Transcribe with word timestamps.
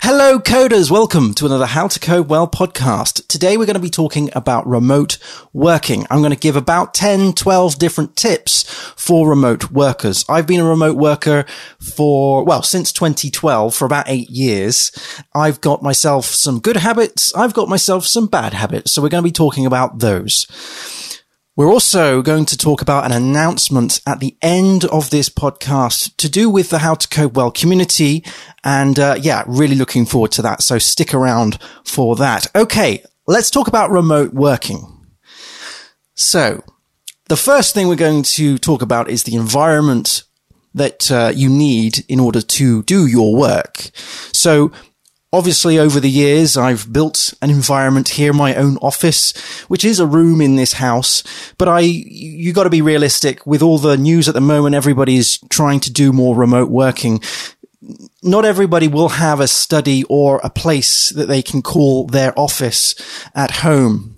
Hello, 0.00 0.38
coders. 0.38 0.92
Welcome 0.92 1.34
to 1.34 1.44
another 1.44 1.66
How 1.66 1.88
to 1.88 1.98
Code 1.98 2.28
Well 2.28 2.46
podcast. 2.46 3.26
Today 3.26 3.56
we're 3.56 3.66
going 3.66 3.74
to 3.74 3.80
be 3.80 3.90
talking 3.90 4.30
about 4.32 4.66
remote 4.66 5.18
working. 5.52 6.06
I'm 6.08 6.20
going 6.20 6.30
to 6.32 6.38
give 6.38 6.54
about 6.54 6.94
10, 6.94 7.32
12 7.32 7.78
different 7.80 8.14
tips 8.16 8.62
for 8.96 9.28
remote 9.28 9.72
workers. 9.72 10.24
I've 10.28 10.46
been 10.46 10.60
a 10.60 10.64
remote 10.64 10.96
worker 10.96 11.44
for, 11.80 12.44
well, 12.44 12.62
since 12.62 12.92
2012 12.92 13.74
for 13.74 13.86
about 13.86 14.08
eight 14.08 14.30
years. 14.30 14.92
I've 15.34 15.60
got 15.60 15.82
myself 15.82 16.26
some 16.26 16.60
good 16.60 16.76
habits. 16.76 17.34
I've 17.34 17.52
got 17.52 17.68
myself 17.68 18.06
some 18.06 18.28
bad 18.28 18.54
habits. 18.54 18.92
So 18.92 19.02
we're 19.02 19.08
going 19.08 19.24
to 19.24 19.28
be 19.28 19.32
talking 19.32 19.66
about 19.66 19.98
those. 19.98 20.46
We're 21.58 21.72
also 21.72 22.22
going 22.22 22.44
to 22.44 22.56
talk 22.56 22.82
about 22.82 23.04
an 23.04 23.10
announcement 23.10 24.00
at 24.06 24.20
the 24.20 24.36
end 24.40 24.84
of 24.84 25.10
this 25.10 25.28
podcast 25.28 26.16
to 26.18 26.28
do 26.28 26.48
with 26.48 26.70
the 26.70 26.78
How 26.78 26.94
to 26.94 27.08
Code 27.08 27.34
Well 27.34 27.50
community. 27.50 28.24
And 28.62 28.96
uh, 28.96 29.16
yeah, 29.20 29.42
really 29.44 29.74
looking 29.74 30.06
forward 30.06 30.30
to 30.32 30.42
that. 30.42 30.62
So 30.62 30.78
stick 30.78 31.12
around 31.12 31.58
for 31.84 32.14
that. 32.14 32.46
Okay, 32.54 33.02
let's 33.26 33.50
talk 33.50 33.66
about 33.66 33.90
remote 33.90 34.32
working. 34.32 35.04
So 36.14 36.62
the 37.26 37.36
first 37.36 37.74
thing 37.74 37.88
we're 37.88 37.96
going 37.96 38.22
to 38.22 38.56
talk 38.58 38.80
about 38.80 39.10
is 39.10 39.24
the 39.24 39.34
environment 39.34 40.22
that 40.74 41.10
uh, 41.10 41.32
you 41.34 41.48
need 41.48 42.04
in 42.08 42.20
order 42.20 42.40
to 42.40 42.84
do 42.84 43.08
your 43.08 43.34
work. 43.34 43.90
So 44.32 44.70
Obviously, 45.30 45.78
over 45.78 46.00
the 46.00 46.08
years, 46.08 46.56
I've 46.56 46.90
built 46.90 47.34
an 47.42 47.50
environment 47.50 48.08
here, 48.10 48.32
my 48.32 48.54
own 48.54 48.78
office, 48.78 49.36
which 49.68 49.84
is 49.84 50.00
a 50.00 50.06
room 50.06 50.40
in 50.40 50.56
this 50.56 50.74
house. 50.74 51.22
But 51.58 51.68
I, 51.68 51.80
you 51.80 52.54
got 52.54 52.64
to 52.64 52.70
be 52.70 52.80
realistic 52.80 53.46
with 53.46 53.60
all 53.60 53.76
the 53.76 53.98
news 53.98 54.26
at 54.26 54.34
the 54.34 54.40
moment. 54.40 54.74
Everybody's 54.74 55.38
trying 55.50 55.80
to 55.80 55.92
do 55.92 56.14
more 56.14 56.34
remote 56.34 56.70
working. 56.70 57.20
Not 58.22 58.46
everybody 58.46 58.88
will 58.88 59.10
have 59.10 59.40
a 59.40 59.48
study 59.48 60.02
or 60.08 60.40
a 60.42 60.48
place 60.48 61.10
that 61.10 61.28
they 61.28 61.42
can 61.42 61.60
call 61.60 62.06
their 62.06 62.32
office 62.38 62.94
at 63.34 63.50
home. 63.50 64.16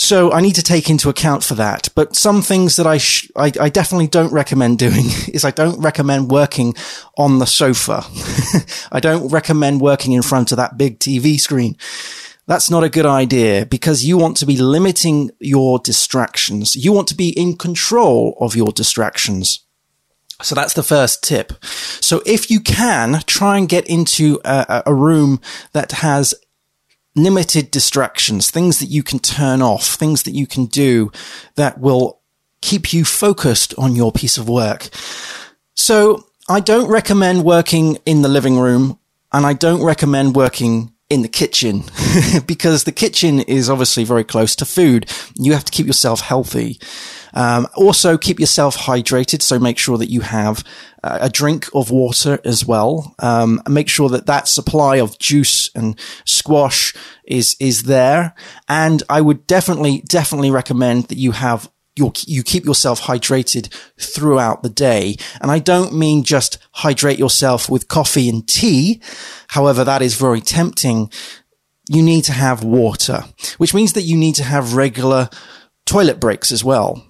So 0.00 0.30
I 0.30 0.40
need 0.40 0.54
to 0.54 0.62
take 0.62 0.88
into 0.88 1.08
account 1.08 1.42
for 1.42 1.54
that. 1.54 1.88
But 1.96 2.14
some 2.14 2.40
things 2.40 2.76
that 2.76 2.86
I, 2.86 2.98
sh- 2.98 3.28
I, 3.34 3.50
I, 3.60 3.68
definitely 3.68 4.06
don't 4.06 4.32
recommend 4.32 4.78
doing 4.78 5.06
is 5.34 5.44
I 5.44 5.50
don't 5.50 5.80
recommend 5.80 6.30
working 6.30 6.74
on 7.16 7.40
the 7.40 7.46
sofa. 7.46 8.04
I 8.92 9.00
don't 9.00 9.28
recommend 9.28 9.80
working 9.80 10.12
in 10.12 10.22
front 10.22 10.52
of 10.52 10.56
that 10.56 10.78
big 10.78 11.00
TV 11.00 11.38
screen. 11.40 11.76
That's 12.46 12.70
not 12.70 12.84
a 12.84 12.88
good 12.88 13.06
idea 13.06 13.66
because 13.66 14.04
you 14.04 14.16
want 14.16 14.36
to 14.36 14.46
be 14.46 14.56
limiting 14.56 15.32
your 15.40 15.80
distractions. 15.80 16.76
You 16.76 16.92
want 16.92 17.08
to 17.08 17.16
be 17.16 17.30
in 17.30 17.56
control 17.56 18.38
of 18.40 18.54
your 18.54 18.70
distractions. 18.70 19.66
So 20.42 20.54
that's 20.54 20.74
the 20.74 20.84
first 20.84 21.24
tip. 21.24 21.52
So 21.64 22.22
if 22.24 22.52
you 22.52 22.60
can 22.60 23.20
try 23.26 23.58
and 23.58 23.68
get 23.68 23.88
into 23.88 24.40
a, 24.44 24.84
a 24.86 24.94
room 24.94 25.40
that 25.72 25.90
has 25.90 26.34
limited 27.22 27.70
distractions, 27.70 28.50
things 28.50 28.78
that 28.80 28.86
you 28.86 29.02
can 29.02 29.18
turn 29.18 29.62
off, 29.62 29.84
things 29.86 30.22
that 30.24 30.34
you 30.34 30.46
can 30.46 30.66
do 30.66 31.10
that 31.56 31.78
will 31.78 32.20
keep 32.60 32.92
you 32.92 33.04
focused 33.04 33.74
on 33.78 33.94
your 33.94 34.12
piece 34.12 34.38
of 34.38 34.48
work. 34.48 34.88
So 35.74 36.24
I 36.48 36.60
don't 36.60 36.90
recommend 36.90 37.44
working 37.44 37.98
in 38.04 38.22
the 38.22 38.28
living 38.28 38.58
room 38.58 38.98
and 39.32 39.46
I 39.46 39.52
don't 39.52 39.82
recommend 39.82 40.34
working 40.34 40.92
in 41.10 41.22
the 41.22 41.28
kitchen 41.28 41.84
because 42.46 42.84
the 42.84 42.92
kitchen 42.92 43.40
is 43.40 43.70
obviously 43.70 44.04
very 44.04 44.24
close 44.24 44.54
to 44.56 44.64
food. 44.64 45.10
You 45.36 45.52
have 45.52 45.64
to 45.64 45.72
keep 45.72 45.86
yourself 45.86 46.20
healthy. 46.20 46.78
Um, 47.34 47.66
also 47.76 48.18
keep 48.18 48.40
yourself 48.40 48.76
hydrated. 48.76 49.42
So 49.42 49.58
make 49.58 49.78
sure 49.78 49.98
that 49.98 50.10
you 50.10 50.20
have 50.22 50.64
a 51.02 51.28
drink 51.28 51.66
of 51.74 51.90
water 51.90 52.40
as 52.44 52.64
well. 52.66 53.14
Um, 53.18 53.62
make 53.68 53.88
sure 53.88 54.08
that 54.08 54.26
that 54.26 54.48
supply 54.48 54.96
of 54.96 55.18
juice 55.18 55.70
and 55.74 55.98
squash 56.24 56.94
is, 57.24 57.56
is 57.60 57.84
there. 57.84 58.34
And 58.68 59.02
I 59.08 59.20
would 59.20 59.46
definitely, 59.46 60.02
definitely 60.08 60.50
recommend 60.50 61.04
that 61.04 61.18
you 61.18 61.32
have 61.32 61.70
your, 61.96 62.12
you 62.26 62.42
keep 62.42 62.64
yourself 62.64 63.02
hydrated 63.02 63.72
throughout 64.00 64.62
the 64.62 64.68
day. 64.68 65.16
And 65.40 65.50
I 65.50 65.58
don't 65.58 65.94
mean 65.94 66.22
just 66.22 66.58
hydrate 66.72 67.18
yourself 67.18 67.68
with 67.68 67.88
coffee 67.88 68.28
and 68.28 68.46
tea. 68.46 69.00
However, 69.48 69.84
that 69.84 70.02
is 70.02 70.14
very 70.14 70.40
tempting. 70.40 71.10
You 71.88 72.02
need 72.02 72.22
to 72.24 72.32
have 72.32 72.62
water, 72.62 73.24
which 73.58 73.74
means 73.74 73.94
that 73.94 74.02
you 74.02 74.16
need 74.16 74.36
to 74.36 74.44
have 74.44 74.74
regular 74.74 75.28
toilet 75.86 76.20
breaks 76.20 76.52
as 76.52 76.62
well 76.62 77.04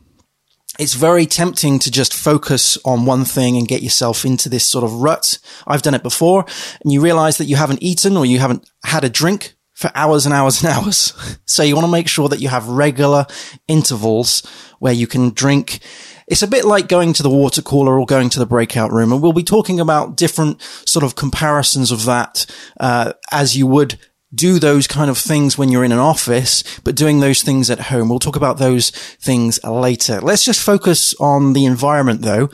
it's 0.78 0.94
very 0.94 1.26
tempting 1.26 1.78
to 1.80 1.90
just 1.90 2.14
focus 2.14 2.78
on 2.84 3.04
one 3.04 3.24
thing 3.24 3.56
and 3.56 3.66
get 3.66 3.82
yourself 3.82 4.24
into 4.24 4.48
this 4.48 4.64
sort 4.64 4.84
of 4.84 4.94
rut. 4.94 5.38
I've 5.66 5.82
done 5.82 5.94
it 5.94 6.02
before 6.02 6.44
and 6.82 6.92
you 6.92 7.00
realize 7.00 7.38
that 7.38 7.46
you 7.46 7.56
haven't 7.56 7.82
eaten 7.82 8.16
or 8.16 8.24
you 8.24 8.38
haven't 8.38 8.70
had 8.84 9.04
a 9.04 9.10
drink 9.10 9.56
for 9.74 9.90
hours 9.94 10.24
and 10.24 10.34
hours 10.34 10.62
and 10.62 10.72
hours. 10.72 11.12
So 11.46 11.62
you 11.62 11.74
want 11.74 11.86
to 11.86 11.92
make 11.92 12.08
sure 12.08 12.28
that 12.28 12.40
you 12.40 12.48
have 12.48 12.68
regular 12.68 13.26
intervals 13.66 14.46
where 14.78 14.92
you 14.92 15.08
can 15.08 15.30
drink. 15.30 15.80
It's 16.28 16.42
a 16.42 16.48
bit 16.48 16.64
like 16.64 16.88
going 16.88 17.12
to 17.14 17.22
the 17.22 17.30
water 17.30 17.62
cooler 17.62 17.98
or 17.98 18.06
going 18.06 18.28
to 18.30 18.38
the 18.38 18.46
breakout 18.46 18.92
room. 18.92 19.12
And 19.12 19.20
we'll 19.20 19.32
be 19.32 19.42
talking 19.42 19.80
about 19.80 20.16
different 20.16 20.62
sort 20.84 21.04
of 21.04 21.16
comparisons 21.16 21.90
of 21.90 22.04
that, 22.04 22.46
uh, 22.78 23.14
as 23.32 23.56
you 23.56 23.66
would 23.66 23.98
do 24.34 24.58
those 24.58 24.86
kind 24.86 25.10
of 25.10 25.18
things 25.18 25.56
when 25.56 25.70
you're 25.70 25.84
in 25.84 25.92
an 25.92 25.98
office, 25.98 26.62
but 26.80 26.94
doing 26.94 27.20
those 27.20 27.42
things 27.42 27.70
at 27.70 27.80
home. 27.80 28.08
We'll 28.08 28.18
talk 28.18 28.36
about 28.36 28.58
those 28.58 28.90
things 28.90 29.62
later. 29.64 30.20
Let's 30.20 30.44
just 30.44 30.62
focus 30.62 31.14
on 31.18 31.54
the 31.54 31.64
environment 31.64 32.22
though. 32.22 32.50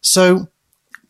So 0.00 0.48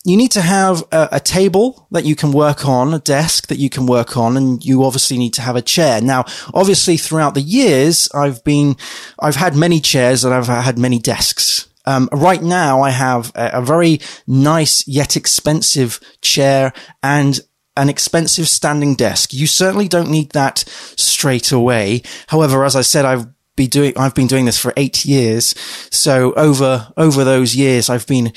you 0.04 0.16
need 0.16 0.32
to 0.32 0.40
have 0.40 0.82
a, 0.92 1.08
a, 1.12 1.20
table 1.20 1.86
that 1.92 2.04
you 2.04 2.16
can 2.16 2.32
work 2.32 2.66
on, 2.66 2.92
a 2.92 2.98
desk 2.98 3.46
that 3.46 3.58
you 3.58 3.70
can 3.70 3.86
work 3.86 4.16
on, 4.16 4.36
and 4.36 4.62
you 4.64 4.82
obviously 4.82 5.16
need 5.16 5.32
to 5.34 5.42
have 5.42 5.54
a 5.54 5.62
chair. 5.62 6.00
Now, 6.00 6.24
obviously 6.52 6.96
throughout 6.96 7.34
the 7.34 7.40
years, 7.40 8.08
I've 8.12 8.42
been, 8.42 8.76
I've 9.20 9.36
had 9.36 9.54
many 9.54 9.80
chairs 9.80 10.24
and 10.24 10.34
I've 10.34 10.48
had 10.48 10.76
many 10.76 10.98
desks. 10.98 11.68
Um, 11.84 12.08
right 12.12 12.42
now 12.42 12.82
I 12.82 12.90
have 12.90 13.32
a, 13.34 13.50
a 13.54 13.62
very 13.62 14.00
nice 14.26 14.86
yet 14.86 15.16
expensive 15.16 16.00
chair 16.20 16.72
and 17.02 17.40
an 17.76 17.88
expensive 17.88 18.48
standing 18.48 18.94
desk. 18.94 19.32
You 19.32 19.46
certainly 19.46 19.88
don't 19.88 20.10
need 20.10 20.30
that 20.30 20.58
straight 20.96 21.52
away. 21.52 22.02
However, 22.28 22.64
as 22.64 22.76
I 22.76 22.82
said, 22.82 23.04
I've 23.04 23.26
be 23.56 23.66
doing, 23.66 23.92
I've 23.96 24.14
been 24.14 24.26
doing 24.26 24.46
this 24.46 24.58
for 24.58 24.72
eight 24.76 25.04
years. 25.04 25.54
So 25.90 26.32
over, 26.34 26.92
over 26.96 27.24
those 27.24 27.54
years, 27.54 27.90
I've 27.90 28.06
been 28.06 28.32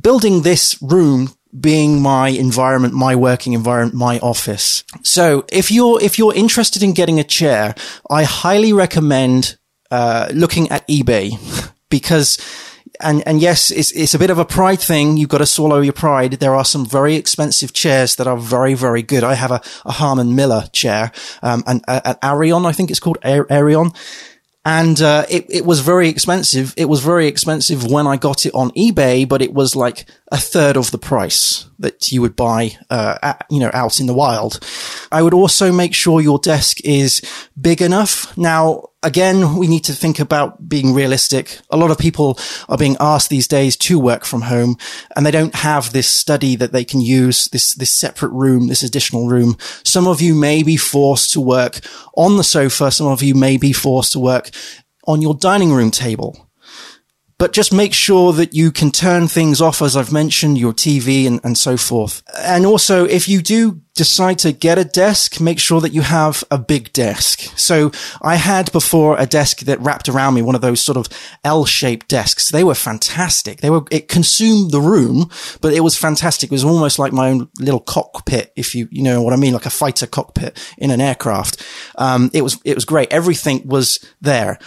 building 0.00 0.42
this 0.42 0.80
room 0.80 1.34
being 1.58 2.00
my 2.00 2.28
environment, 2.28 2.94
my 2.94 3.14
working 3.14 3.52
environment, 3.52 3.96
my 3.96 4.18
office. 4.20 4.84
So 5.02 5.44
if 5.50 5.70
you're, 5.70 6.02
if 6.02 6.18
you're 6.18 6.34
interested 6.34 6.82
in 6.82 6.94
getting 6.94 7.20
a 7.20 7.24
chair, 7.24 7.74
I 8.10 8.24
highly 8.24 8.72
recommend, 8.72 9.56
uh, 9.90 10.28
looking 10.32 10.70
at 10.70 10.86
eBay 10.88 11.32
because 11.90 12.38
and 13.04 13.22
and 13.26 13.40
yes, 13.40 13.70
it's 13.70 13.92
it's 13.92 14.14
a 14.14 14.18
bit 14.18 14.30
of 14.30 14.38
a 14.38 14.44
pride 14.44 14.80
thing. 14.80 15.16
You've 15.16 15.28
got 15.28 15.38
to 15.38 15.46
swallow 15.46 15.80
your 15.80 15.92
pride. 15.92 16.32
There 16.32 16.54
are 16.54 16.64
some 16.64 16.86
very 16.86 17.14
expensive 17.14 17.72
chairs 17.72 18.16
that 18.16 18.26
are 18.26 18.36
very 18.38 18.74
very 18.74 19.02
good. 19.02 19.22
I 19.22 19.34
have 19.34 19.50
a, 19.50 19.60
a 19.84 19.92
Herman 19.92 20.34
Miller 20.34 20.64
chair, 20.72 21.12
um, 21.42 21.62
an, 21.66 21.80
an 21.86 22.16
Aeron, 22.22 22.66
I 22.66 22.72
think 22.72 22.90
it's 22.90 23.00
called 23.00 23.18
Aeron. 23.22 23.92
And, 24.66 25.00
uh, 25.02 25.26
it, 25.28 25.44
it 25.50 25.66
was 25.66 25.80
very 25.80 26.08
expensive. 26.08 26.72
It 26.78 26.86
was 26.86 27.00
very 27.00 27.26
expensive 27.26 27.84
when 27.84 28.06
I 28.06 28.16
got 28.16 28.46
it 28.46 28.54
on 28.54 28.70
eBay, 28.70 29.28
but 29.28 29.42
it 29.42 29.52
was 29.52 29.76
like 29.76 30.06
a 30.34 30.36
third 30.36 30.76
of 30.76 30.90
the 30.90 30.98
price 30.98 31.66
that 31.78 32.10
you 32.10 32.20
would 32.20 32.34
buy, 32.34 32.76
uh, 32.90 33.16
at, 33.22 33.46
you 33.50 33.60
know, 33.60 33.70
out 33.72 34.00
in 34.00 34.06
the 34.06 34.12
wild. 34.12 34.58
I 35.12 35.22
would 35.22 35.32
also 35.32 35.70
make 35.70 35.94
sure 35.94 36.20
your 36.20 36.40
desk 36.40 36.78
is 36.84 37.22
big 37.60 37.80
enough. 37.80 38.36
Now, 38.36 38.88
again, 39.04 39.54
we 39.54 39.68
need 39.68 39.84
to 39.84 39.92
think 39.92 40.18
about 40.18 40.68
being 40.68 40.92
realistic. 40.92 41.60
A 41.70 41.76
lot 41.76 41.92
of 41.92 41.98
people 41.98 42.36
are 42.68 42.76
being 42.76 42.96
asked 42.98 43.30
these 43.30 43.46
days 43.46 43.76
to 43.76 44.00
work 44.00 44.24
from 44.24 44.42
home 44.42 44.76
and 45.14 45.24
they 45.24 45.30
don't 45.30 45.54
have 45.54 45.92
this 45.92 46.08
study 46.08 46.56
that 46.56 46.72
they 46.72 46.84
can 46.84 47.00
use, 47.00 47.46
this, 47.52 47.74
this 47.74 47.92
separate 47.92 48.32
room, 48.32 48.66
this 48.66 48.82
additional 48.82 49.28
room. 49.28 49.56
Some 49.84 50.08
of 50.08 50.20
you 50.20 50.34
may 50.34 50.64
be 50.64 50.76
forced 50.76 51.30
to 51.34 51.40
work 51.40 51.78
on 52.16 52.38
the 52.38 52.44
sofa. 52.44 52.90
Some 52.90 53.06
of 53.06 53.22
you 53.22 53.36
may 53.36 53.56
be 53.56 53.72
forced 53.72 54.10
to 54.14 54.18
work 54.18 54.50
on 55.06 55.22
your 55.22 55.34
dining 55.34 55.72
room 55.72 55.92
table 55.92 56.43
but 57.38 57.52
just 57.52 57.72
make 57.72 57.92
sure 57.92 58.32
that 58.32 58.54
you 58.54 58.70
can 58.70 58.90
turn 58.90 59.26
things 59.26 59.60
off, 59.60 59.82
as 59.82 59.96
I've 59.96 60.12
mentioned, 60.12 60.58
your 60.58 60.72
TV 60.72 61.26
and, 61.26 61.40
and 61.42 61.58
so 61.58 61.76
forth. 61.76 62.22
And 62.38 62.64
also, 62.64 63.04
if 63.04 63.28
you 63.28 63.42
do 63.42 63.80
decide 63.94 64.38
to 64.40 64.52
get 64.52 64.78
a 64.78 64.84
desk, 64.84 65.40
make 65.40 65.58
sure 65.58 65.80
that 65.80 65.92
you 65.92 66.02
have 66.02 66.42
a 66.50 66.58
big 66.58 66.92
desk. 66.92 67.40
So 67.56 67.92
I 68.22 68.36
had 68.36 68.70
before 68.72 69.18
a 69.18 69.26
desk 69.26 69.60
that 69.60 69.80
wrapped 69.80 70.08
around 70.08 70.34
me, 70.34 70.42
one 70.42 70.54
of 70.54 70.60
those 70.60 70.80
sort 70.80 70.96
of 70.96 71.08
L-shaped 71.44 72.08
desks. 72.08 72.50
They 72.50 72.64
were 72.64 72.74
fantastic. 72.74 73.60
They 73.60 73.70
were, 73.70 73.84
it 73.90 74.08
consumed 74.08 74.72
the 74.72 74.80
room, 74.80 75.30
but 75.60 75.72
it 75.72 75.80
was 75.80 75.96
fantastic. 75.96 76.50
It 76.50 76.54
was 76.54 76.64
almost 76.64 76.98
like 76.98 77.12
my 77.12 77.30
own 77.30 77.48
little 77.58 77.80
cockpit, 77.80 78.52
if 78.56 78.74
you, 78.74 78.88
you 78.90 79.02
know 79.02 79.22
what 79.22 79.32
I 79.32 79.36
mean, 79.36 79.54
like 79.54 79.66
a 79.66 79.70
fighter 79.70 80.06
cockpit 80.06 80.58
in 80.78 80.90
an 80.90 81.00
aircraft. 81.00 81.64
Um, 81.96 82.30
it 82.32 82.42
was, 82.42 82.60
it 82.64 82.74
was 82.74 82.84
great. 82.84 83.12
Everything 83.12 83.66
was 83.66 84.04
there. 84.20 84.58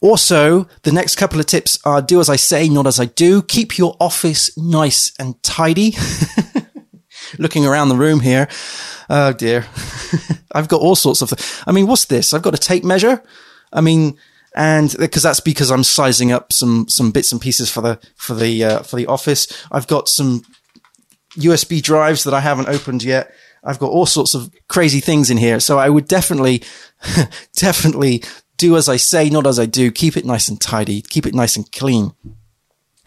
Also, 0.00 0.68
the 0.82 0.92
next 0.92 1.16
couple 1.16 1.40
of 1.40 1.46
tips 1.46 1.78
are 1.84 2.00
do 2.00 2.20
as 2.20 2.28
I 2.28 2.36
say, 2.36 2.68
not 2.68 2.86
as 2.86 3.00
I 3.00 3.06
do. 3.06 3.42
Keep 3.42 3.78
your 3.78 3.96
office 4.00 4.56
nice 4.56 5.12
and 5.18 5.42
tidy. 5.42 5.94
looking 7.38 7.66
around 7.66 7.88
the 7.88 7.96
room 7.96 8.20
here. 8.20 8.48
Oh 9.10 9.32
dear. 9.32 9.66
I've 10.52 10.68
got 10.68 10.80
all 10.80 10.96
sorts 10.96 11.20
of, 11.20 11.30
th- 11.30 11.62
I 11.66 11.72
mean, 11.72 11.86
what's 11.86 12.06
this? 12.06 12.32
I've 12.32 12.42
got 12.42 12.54
a 12.54 12.58
tape 12.58 12.84
measure. 12.84 13.22
I 13.72 13.80
mean, 13.80 14.16
and 14.54 14.94
because 14.98 15.22
that's 15.22 15.40
because 15.40 15.70
I'm 15.70 15.84
sizing 15.84 16.32
up 16.32 16.52
some, 16.52 16.88
some 16.88 17.10
bits 17.10 17.32
and 17.32 17.40
pieces 17.40 17.70
for 17.70 17.80
the, 17.80 18.00
for 18.16 18.34
the, 18.34 18.64
uh, 18.64 18.82
for 18.82 18.96
the 18.96 19.06
office. 19.06 19.46
I've 19.70 19.86
got 19.86 20.08
some 20.08 20.42
USB 21.34 21.82
drives 21.82 22.24
that 22.24 22.34
I 22.34 22.40
haven't 22.40 22.68
opened 22.68 23.02
yet. 23.02 23.32
I've 23.62 23.78
got 23.78 23.90
all 23.90 24.06
sorts 24.06 24.34
of 24.34 24.50
crazy 24.68 25.00
things 25.00 25.30
in 25.30 25.36
here. 25.36 25.60
So 25.60 25.78
I 25.78 25.88
would 25.88 26.08
definitely, 26.08 26.62
definitely 27.56 28.22
do 28.58 28.76
as 28.76 28.88
I 28.88 28.96
say, 28.96 29.30
not 29.30 29.46
as 29.46 29.58
I 29.58 29.64
do. 29.66 29.90
Keep 29.90 30.16
it 30.16 30.26
nice 30.26 30.48
and 30.48 30.60
tidy. 30.60 31.00
Keep 31.00 31.26
it 31.26 31.34
nice 31.34 31.56
and 31.56 31.70
clean. 31.72 32.12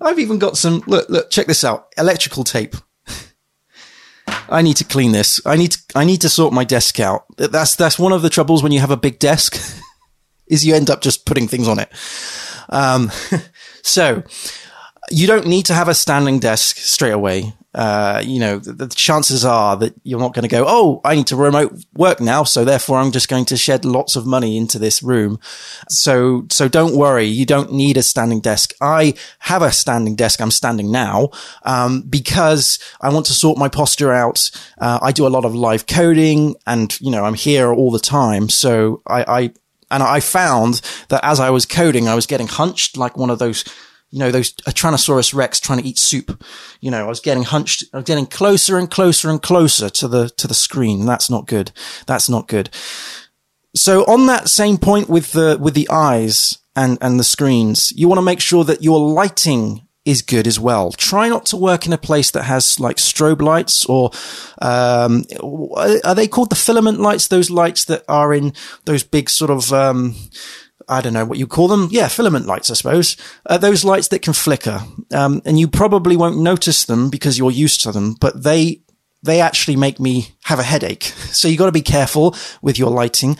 I've 0.00 0.18
even 0.18 0.38
got 0.38 0.56
some, 0.56 0.82
look, 0.86 1.08
look, 1.08 1.30
check 1.30 1.46
this 1.46 1.64
out. 1.64 1.88
Electrical 1.96 2.44
tape. 2.44 2.76
I 4.48 4.62
need 4.62 4.76
to 4.76 4.84
clean 4.84 5.12
this. 5.12 5.40
I 5.44 5.56
need 5.56 5.72
to, 5.72 5.78
I 5.94 6.04
need 6.04 6.20
to 6.20 6.28
sort 6.28 6.52
my 6.52 6.64
desk 6.64 7.00
out. 7.00 7.24
That's, 7.36 7.74
that's 7.74 7.98
one 7.98 8.12
of 8.12 8.22
the 8.22 8.30
troubles 8.30 8.62
when 8.62 8.72
you 8.72 8.80
have 8.80 8.90
a 8.90 8.96
big 8.96 9.18
desk 9.18 9.58
is 10.46 10.64
you 10.64 10.74
end 10.74 10.90
up 10.90 11.00
just 11.00 11.26
putting 11.26 11.48
things 11.48 11.66
on 11.66 11.78
it. 11.78 11.90
Um, 12.68 13.10
so 13.82 14.22
you 15.10 15.26
don't 15.26 15.46
need 15.46 15.66
to 15.66 15.74
have 15.74 15.88
a 15.88 15.94
standing 15.94 16.38
desk 16.38 16.76
straight 16.76 17.12
away. 17.12 17.54
Uh, 17.74 18.22
you 18.24 18.40
know, 18.40 18.58
the, 18.58 18.72
the, 18.72 18.88
chances 18.88 19.44
are 19.44 19.76
that 19.76 19.94
you're 20.02 20.18
not 20.18 20.32
going 20.32 20.42
to 20.42 20.48
go, 20.48 20.64
Oh, 20.66 21.02
I 21.04 21.14
need 21.14 21.26
to 21.26 21.36
remote 21.36 21.74
work 21.94 22.18
now. 22.18 22.42
So 22.42 22.64
therefore 22.64 22.98
I'm 22.98 23.12
just 23.12 23.28
going 23.28 23.44
to 23.46 23.58
shed 23.58 23.84
lots 23.84 24.16
of 24.16 24.26
money 24.26 24.56
into 24.56 24.78
this 24.78 25.02
room. 25.02 25.38
So, 25.90 26.46
so 26.50 26.66
don't 26.66 26.96
worry. 26.96 27.26
You 27.26 27.44
don't 27.44 27.70
need 27.70 27.98
a 27.98 28.02
standing 28.02 28.40
desk. 28.40 28.72
I 28.80 29.14
have 29.40 29.60
a 29.60 29.70
standing 29.70 30.16
desk. 30.16 30.40
I'm 30.40 30.50
standing 30.50 30.90
now, 30.90 31.28
um, 31.62 32.02
because 32.02 32.78
I 33.02 33.10
want 33.12 33.26
to 33.26 33.34
sort 33.34 33.58
my 33.58 33.68
posture 33.68 34.14
out. 34.14 34.50
Uh, 34.78 34.98
I 35.02 35.12
do 35.12 35.26
a 35.26 35.28
lot 35.28 35.44
of 35.44 35.54
live 35.54 35.86
coding 35.86 36.56
and, 36.66 36.98
you 37.02 37.10
know, 37.10 37.24
I'm 37.24 37.34
here 37.34 37.70
all 37.70 37.90
the 37.90 37.98
time. 37.98 38.48
So 38.48 39.02
I, 39.06 39.24
I, 39.28 39.40
and 39.90 40.02
I 40.02 40.20
found 40.20 40.80
that 41.10 41.22
as 41.22 41.38
I 41.38 41.50
was 41.50 41.66
coding, 41.66 42.08
I 42.08 42.14
was 42.14 42.26
getting 42.26 42.48
hunched 42.48 42.96
like 42.96 43.16
one 43.16 43.30
of 43.30 43.38
those 43.38 43.64
you 44.10 44.18
know, 44.18 44.30
those 44.30 44.54
a 44.66 44.70
Tyrannosaurus 44.70 45.34
Rex 45.34 45.60
trying 45.60 45.80
to 45.80 45.86
eat 45.86 45.98
soup. 45.98 46.42
You 46.80 46.90
know, 46.90 47.04
I 47.04 47.08
was 47.08 47.20
getting 47.20 47.42
hunched, 47.42 47.84
I 47.92 47.98
was 47.98 48.04
getting 48.04 48.26
closer 48.26 48.78
and 48.78 48.90
closer 48.90 49.28
and 49.28 49.40
closer 49.42 49.90
to 49.90 50.08
the, 50.08 50.30
to 50.30 50.46
the 50.46 50.54
screen. 50.54 51.04
That's 51.04 51.28
not 51.28 51.46
good. 51.46 51.72
That's 52.06 52.28
not 52.28 52.48
good. 52.48 52.70
So 53.74 54.04
on 54.04 54.26
that 54.26 54.48
same 54.48 54.78
point 54.78 55.08
with 55.08 55.32
the, 55.32 55.58
with 55.60 55.74
the 55.74 55.88
eyes 55.90 56.58
and, 56.74 56.96
and 57.02 57.20
the 57.20 57.24
screens, 57.24 57.92
you 57.94 58.08
want 58.08 58.18
to 58.18 58.24
make 58.24 58.40
sure 58.40 58.64
that 58.64 58.82
your 58.82 58.98
lighting 58.98 59.86
is 60.06 60.22
good 60.22 60.46
as 60.46 60.58
well. 60.58 60.90
Try 60.92 61.28
not 61.28 61.44
to 61.46 61.56
work 61.58 61.84
in 61.84 61.92
a 61.92 61.98
place 61.98 62.30
that 62.30 62.44
has 62.44 62.80
like 62.80 62.96
strobe 62.96 63.42
lights 63.42 63.84
or, 63.84 64.10
um, 64.62 65.24
are 65.76 66.14
they 66.14 66.26
called 66.26 66.48
the 66.48 66.56
filament 66.56 66.98
lights? 66.98 67.28
Those 67.28 67.50
lights 67.50 67.84
that 67.84 68.04
are 68.08 68.32
in 68.32 68.54
those 68.86 69.02
big 69.02 69.28
sort 69.28 69.50
of, 69.50 69.70
um, 69.70 70.14
I 70.88 71.00
don't 71.00 71.12
know 71.12 71.24
what 71.24 71.38
you 71.38 71.46
call 71.46 71.68
them. 71.68 71.88
Yeah, 71.90 72.08
filament 72.08 72.46
lights, 72.46 72.70
I 72.70 72.74
suppose. 72.74 73.16
Uh, 73.44 73.58
those 73.58 73.84
lights 73.84 74.08
that 74.08 74.22
can 74.22 74.32
flicker. 74.32 74.82
Um, 75.12 75.42
and 75.44 75.58
you 75.58 75.68
probably 75.68 76.16
won't 76.16 76.38
notice 76.38 76.84
them 76.84 77.10
because 77.10 77.38
you're 77.38 77.50
used 77.50 77.82
to 77.82 77.92
them, 77.92 78.14
but 78.20 78.42
they, 78.42 78.82
they 79.22 79.40
actually 79.40 79.76
make 79.76 80.00
me 80.00 80.34
have 80.44 80.58
a 80.58 80.64
headache. 80.64 81.12
So 81.28 81.46
you've 81.46 81.58
got 81.58 81.66
to 81.66 81.72
be 81.72 81.82
careful 81.82 82.34
with 82.62 82.78
your 82.78 82.90
lighting. 82.90 83.36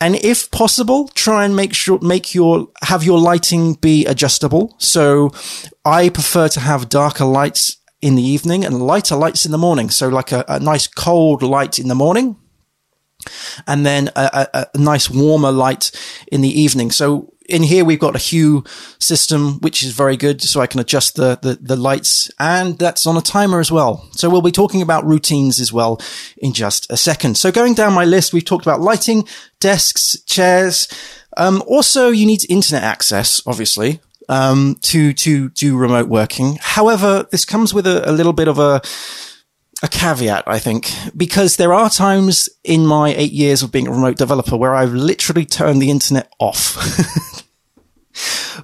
And 0.00 0.14
if 0.16 0.50
possible, 0.50 1.08
try 1.08 1.44
and 1.44 1.56
make 1.56 1.74
sure, 1.74 1.98
make 2.00 2.34
your, 2.34 2.68
have 2.82 3.02
your 3.02 3.18
lighting 3.18 3.74
be 3.74 4.04
adjustable. 4.06 4.76
So 4.78 5.30
I 5.84 6.10
prefer 6.10 6.48
to 6.48 6.60
have 6.60 6.88
darker 6.88 7.24
lights 7.24 7.78
in 8.00 8.14
the 8.14 8.22
evening 8.22 8.64
and 8.64 8.86
lighter 8.86 9.16
lights 9.16 9.46
in 9.46 9.52
the 9.52 9.58
morning. 9.58 9.88
So 9.88 10.08
like 10.08 10.30
a, 10.30 10.44
a 10.46 10.60
nice 10.60 10.86
cold 10.86 11.42
light 11.42 11.78
in 11.78 11.88
the 11.88 11.94
morning 11.94 12.36
and 13.66 13.84
then 13.84 14.08
a, 14.16 14.48
a, 14.54 14.66
a, 14.74 14.78
nice 14.78 15.10
warmer 15.10 15.52
light 15.52 15.90
in 16.30 16.40
the 16.40 16.60
evening. 16.60 16.90
So 16.90 17.32
in 17.48 17.62
here 17.62 17.84
we've 17.84 18.00
got 18.00 18.16
a 18.16 18.18
hue 18.18 18.64
system, 18.98 19.60
which 19.60 19.82
is 19.82 19.92
very 19.92 20.16
good. 20.16 20.40
So 20.42 20.60
I 20.60 20.66
can 20.66 20.80
adjust 20.80 21.16
the, 21.16 21.38
the, 21.40 21.58
the, 21.60 21.76
lights 21.76 22.30
and 22.38 22.78
that's 22.78 23.06
on 23.06 23.16
a 23.16 23.20
timer 23.20 23.60
as 23.60 23.70
well. 23.70 24.08
So 24.12 24.30
we'll 24.30 24.42
be 24.42 24.52
talking 24.52 24.82
about 24.82 25.04
routines 25.04 25.60
as 25.60 25.72
well 25.72 26.00
in 26.38 26.52
just 26.52 26.90
a 26.90 26.96
second. 26.96 27.36
So 27.36 27.52
going 27.52 27.74
down 27.74 27.92
my 27.92 28.04
list, 28.04 28.32
we've 28.32 28.44
talked 28.44 28.64
about 28.64 28.80
lighting, 28.80 29.26
desks, 29.60 30.20
chairs. 30.24 30.88
Um, 31.36 31.62
also 31.66 32.10
you 32.10 32.26
need 32.26 32.48
internet 32.50 32.82
access, 32.82 33.42
obviously. 33.46 34.00
Um, 34.26 34.76
to, 34.80 35.12
to 35.12 35.50
do 35.50 35.76
remote 35.76 36.08
working. 36.08 36.56
However, 36.58 37.28
this 37.30 37.44
comes 37.44 37.74
with 37.74 37.86
a, 37.86 38.10
a 38.10 38.12
little 38.12 38.32
bit 38.32 38.48
of 38.48 38.58
a, 38.58 38.80
a 39.84 39.88
caveat, 39.88 40.44
I 40.46 40.58
think, 40.58 40.90
because 41.14 41.56
there 41.56 41.74
are 41.74 41.90
times 41.90 42.48
in 42.64 42.86
my 42.86 43.14
eight 43.14 43.32
years 43.32 43.62
of 43.62 43.70
being 43.70 43.86
a 43.86 43.92
remote 43.92 44.16
developer 44.16 44.56
where 44.56 44.74
I've 44.74 44.94
literally 44.94 45.44
turned 45.44 45.82
the 45.82 45.90
internet 45.90 46.32
off. 46.38 47.44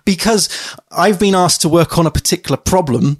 because 0.07 0.49
I've 0.91 1.21
been 1.21 1.35
asked 1.35 1.61
to 1.61 1.69
work 1.69 1.99
on 1.99 2.07
a 2.07 2.11
particular 2.11 2.57
problem 2.57 3.19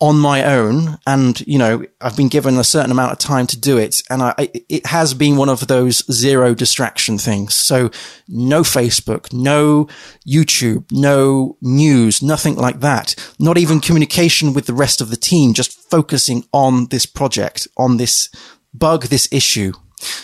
on 0.00 0.16
my 0.16 0.44
own 0.44 0.96
and 1.08 1.40
you 1.40 1.58
know 1.58 1.84
i've 2.00 2.16
been 2.16 2.28
given 2.28 2.56
a 2.56 2.62
certain 2.62 2.92
amount 2.92 3.10
of 3.10 3.18
time 3.18 3.48
to 3.48 3.58
do 3.58 3.76
it 3.78 4.00
and 4.08 4.22
I, 4.22 4.48
it 4.68 4.86
has 4.86 5.12
been 5.12 5.36
one 5.36 5.48
of 5.48 5.66
those 5.66 6.04
zero 6.12 6.54
distraction 6.54 7.18
things 7.18 7.56
so 7.56 7.90
no 8.28 8.62
facebook 8.62 9.32
no 9.32 9.88
youtube 10.24 10.84
no 10.92 11.56
news 11.60 12.22
nothing 12.22 12.54
like 12.54 12.78
that 12.78 13.16
not 13.38 13.58
even 13.58 13.80
communication 13.80 14.52
with 14.52 14.66
the 14.66 14.74
rest 14.74 15.00
of 15.00 15.10
the 15.10 15.16
team 15.16 15.54
just 15.54 15.72
focusing 15.90 16.44
on 16.52 16.86
this 16.86 17.06
project 17.06 17.68
on 17.76 17.96
this 17.96 18.30
bug 18.74 19.04
this 19.04 19.28
issue 19.32 19.72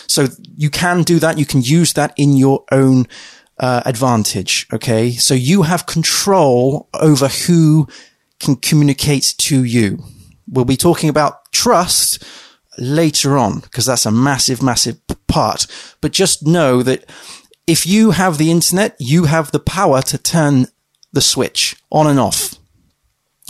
so 0.07 0.27
you 0.55 0.69
can 0.69 1.03
do 1.03 1.19
that 1.19 1.37
you 1.37 1.45
can 1.45 1.61
use 1.61 1.93
that 1.93 2.13
in 2.17 2.35
your 2.37 2.63
own 2.71 3.05
uh, 3.59 3.81
advantage 3.85 4.67
okay 4.73 5.11
so 5.11 5.33
you 5.33 5.63
have 5.63 5.85
control 5.85 6.89
over 6.93 7.27
who 7.27 7.87
can 8.39 8.55
communicate 8.55 9.35
to 9.37 9.63
you. 9.63 10.03
We'll 10.47 10.65
be 10.65 10.77
talking 10.77 11.09
about 11.09 11.51
trust 11.51 12.23
later 12.77 13.37
on 13.37 13.59
because 13.59 13.85
that's 13.85 14.05
a 14.05 14.11
massive, 14.11 14.61
massive 14.61 14.99
part. 15.27 15.67
But 16.01 16.11
just 16.11 16.45
know 16.45 16.83
that 16.83 17.09
if 17.67 17.87
you 17.87 18.11
have 18.11 18.37
the 18.37 18.51
internet, 18.51 18.95
you 18.99 19.25
have 19.25 19.51
the 19.51 19.59
power 19.59 20.01
to 20.03 20.17
turn 20.17 20.67
the 21.13 21.21
switch 21.21 21.75
on 21.91 22.07
and 22.07 22.19
off. 22.19 22.54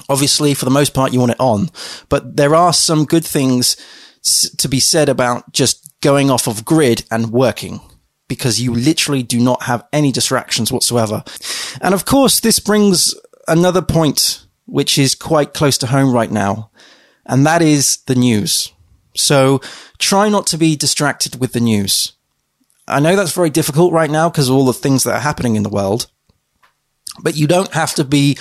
Obviously, 0.09 0.53
for 0.53 0.65
the 0.65 0.71
most 0.71 0.93
part, 0.93 1.13
you 1.13 1.19
want 1.19 1.31
it 1.31 1.39
on, 1.39 1.69
but 2.09 2.35
there 2.35 2.55
are 2.55 2.73
some 2.73 3.05
good 3.05 3.25
things 3.25 3.75
to 4.57 4.67
be 4.67 4.79
said 4.79 5.09
about 5.09 5.51
just 5.53 5.91
going 6.01 6.29
off 6.29 6.47
of 6.47 6.65
grid 6.65 7.03
and 7.12 7.31
working 7.31 7.79
because 8.27 8.62
you 8.62 8.74
literally 8.74 9.24
do 9.24 9.39
not 9.39 9.63
have 9.63 9.85
any 9.93 10.12
distractions 10.12 10.71
whatsoever. 10.71 11.24
And 11.81 11.93
of 11.93 12.05
course, 12.05 12.39
this 12.39 12.59
brings 12.59 13.13
another 13.47 13.81
point 13.81 14.45
which 14.65 14.97
is 14.97 15.13
quite 15.13 15.53
close 15.53 15.77
to 15.77 15.88
home 15.88 16.12
right 16.12 16.31
now, 16.31 16.71
and 17.25 17.45
that 17.45 17.62
is 17.62 17.97
the 18.07 18.15
news. 18.15 18.71
So 19.15 19.62
try 20.00 20.27
not 20.29 20.47
to 20.47 20.57
be 20.57 20.75
distracted 20.75 21.39
with 21.39 21.53
the 21.53 21.59
news. 21.59 22.13
I 22.88 23.00
know 23.00 23.15
that's 23.15 23.31
very 23.31 23.50
difficult 23.50 23.93
right 23.93 24.09
now 24.09 24.29
because 24.29 24.50
of 24.50 24.55
all 24.55 24.65
the 24.65 24.74
things 24.74 25.03
that 25.03 25.13
are 25.13 25.19
happening 25.19 25.55
in 25.55 25.63
the 25.63 25.69
world, 25.69 26.07
but 27.21 27.35
you 27.35 27.47
don't 27.47 27.74
have 27.74 27.93
to 27.95 28.03
be 28.03 28.38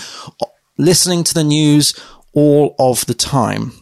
listening 0.76 1.25
to 1.25 1.35
the 1.35 1.45
news 1.45 1.95
all 2.33 2.75
of 2.78 3.07
the 3.07 3.14
time 3.14 3.73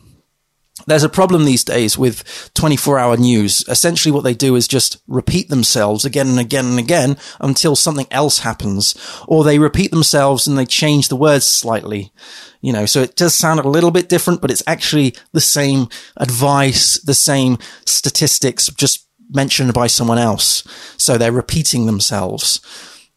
there's 0.86 1.04
a 1.04 1.08
problem 1.08 1.44
these 1.44 1.64
days 1.64 1.96
with 1.96 2.50
24 2.54 2.98
hour 2.98 3.16
news. 3.16 3.64
Essentially 3.68 4.12
what 4.12 4.24
they 4.24 4.34
do 4.34 4.56
is 4.56 4.66
just 4.66 4.98
repeat 5.06 5.48
themselves 5.48 6.04
again 6.04 6.28
and 6.28 6.38
again 6.38 6.66
and 6.66 6.78
again 6.78 7.16
until 7.40 7.76
something 7.76 8.06
else 8.10 8.40
happens. 8.40 8.94
Or 9.28 9.44
they 9.44 9.58
repeat 9.58 9.90
themselves 9.90 10.46
and 10.46 10.56
they 10.58 10.66
change 10.66 11.08
the 11.08 11.16
words 11.16 11.46
slightly. 11.46 12.12
You 12.60 12.72
know, 12.72 12.86
so 12.86 13.02
it 13.02 13.16
does 13.16 13.34
sound 13.34 13.60
a 13.60 13.68
little 13.68 13.90
bit 13.90 14.08
different, 14.08 14.40
but 14.40 14.50
it's 14.50 14.62
actually 14.66 15.14
the 15.32 15.40
same 15.40 15.88
advice, 16.16 17.00
the 17.00 17.14
same 17.14 17.58
statistics, 17.84 18.68
just 18.68 19.08
mentioned 19.30 19.72
by 19.74 19.86
someone 19.88 20.18
else. 20.18 20.62
So 20.96 21.18
they're 21.18 21.32
repeating 21.32 21.86
themselves. 21.86 22.60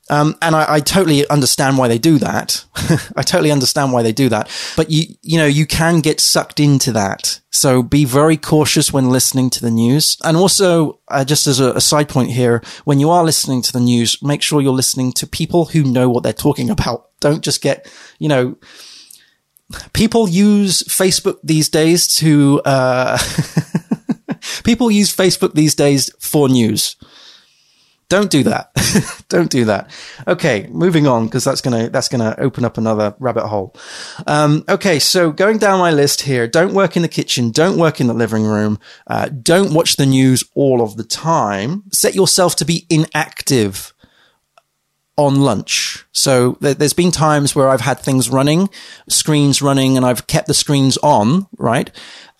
Um, 0.09 0.35
and 0.39 0.55
I, 0.55 0.75
I, 0.75 0.79
totally 0.81 1.27
understand 1.29 1.79
why 1.79 1.87
they 1.87 1.97
do 1.97 2.19
that. 2.19 2.63
I 3.15 3.23
totally 3.23 3.51
understand 3.51 3.91
why 3.91 4.03
they 4.03 4.11
do 4.11 4.29
that. 4.29 4.51
But 4.77 4.91
you, 4.91 5.15
you 5.23 5.39
know, 5.39 5.47
you 5.47 5.65
can 5.65 6.01
get 6.01 6.19
sucked 6.19 6.59
into 6.59 6.91
that. 6.91 7.39
So 7.49 7.81
be 7.81 8.05
very 8.05 8.37
cautious 8.37 8.93
when 8.93 9.09
listening 9.09 9.49
to 9.51 9.61
the 9.61 9.71
news. 9.71 10.17
And 10.23 10.37
also, 10.37 10.99
uh, 11.07 11.25
just 11.25 11.47
as 11.47 11.59
a, 11.59 11.73
a, 11.73 11.81
side 11.81 12.07
point 12.07 12.29
here, 12.29 12.61
when 12.83 12.99
you 12.99 13.09
are 13.09 13.23
listening 13.23 13.63
to 13.63 13.73
the 13.73 13.79
news, 13.79 14.21
make 14.21 14.43
sure 14.43 14.61
you're 14.61 14.73
listening 14.73 15.11
to 15.13 15.25
people 15.25 15.65
who 15.65 15.83
know 15.83 16.07
what 16.07 16.21
they're 16.21 16.33
talking 16.33 16.69
about. 16.69 17.09
Don't 17.19 17.43
just 17.43 17.63
get, 17.63 17.91
you 18.19 18.29
know, 18.29 18.57
people 19.93 20.29
use 20.29 20.83
Facebook 20.83 21.39
these 21.43 21.67
days 21.67 22.13
to, 22.17 22.61
uh, 22.63 23.17
people 24.63 24.91
use 24.91 25.15
Facebook 25.15 25.55
these 25.55 25.73
days 25.73 26.11
for 26.19 26.47
news 26.47 26.95
Don't 28.07 28.29
do 28.29 28.43
that. 28.43 28.71
Don't 29.29 29.49
do 29.49 29.65
that. 29.65 29.89
Okay, 30.27 30.67
moving 30.69 31.07
on 31.07 31.25
because 31.25 31.43
that's 31.43 31.61
gonna 31.61 31.89
that's 31.89 32.07
gonna 32.07 32.35
open 32.37 32.63
up 32.63 32.77
another 32.77 33.15
rabbit 33.19 33.47
hole. 33.47 33.75
Um, 34.27 34.63
okay, 34.69 34.99
so 34.99 35.31
going 35.31 35.57
down 35.57 35.79
my 35.79 35.89
list 35.91 36.21
here: 36.21 36.47
don't 36.47 36.75
work 36.75 36.95
in 36.95 37.01
the 37.01 37.07
kitchen, 37.07 37.49
don't 37.49 37.79
work 37.79 37.99
in 37.99 38.05
the 38.05 38.13
living 38.13 38.43
room, 38.43 38.79
uh, 39.07 39.29
don't 39.29 39.73
watch 39.73 39.95
the 39.95 40.05
news 40.05 40.43
all 40.53 40.83
of 40.83 40.97
the 40.97 41.03
time. 41.03 41.83
Set 41.91 42.13
yourself 42.13 42.55
to 42.57 42.65
be 42.65 42.85
inactive 42.91 43.94
on 45.17 45.41
lunch. 45.41 46.05
So 46.11 46.57
there's 46.59 46.93
been 46.93 47.11
times 47.11 47.55
where 47.55 47.69
I've 47.69 47.81
had 47.81 47.99
things 47.99 48.29
running, 48.29 48.69
screens 49.07 49.61
running, 49.61 49.95
and 49.95 50.05
I've 50.05 50.27
kept 50.27 50.47
the 50.47 50.53
screens 50.53 50.97
on, 50.97 51.47
right? 51.57 51.89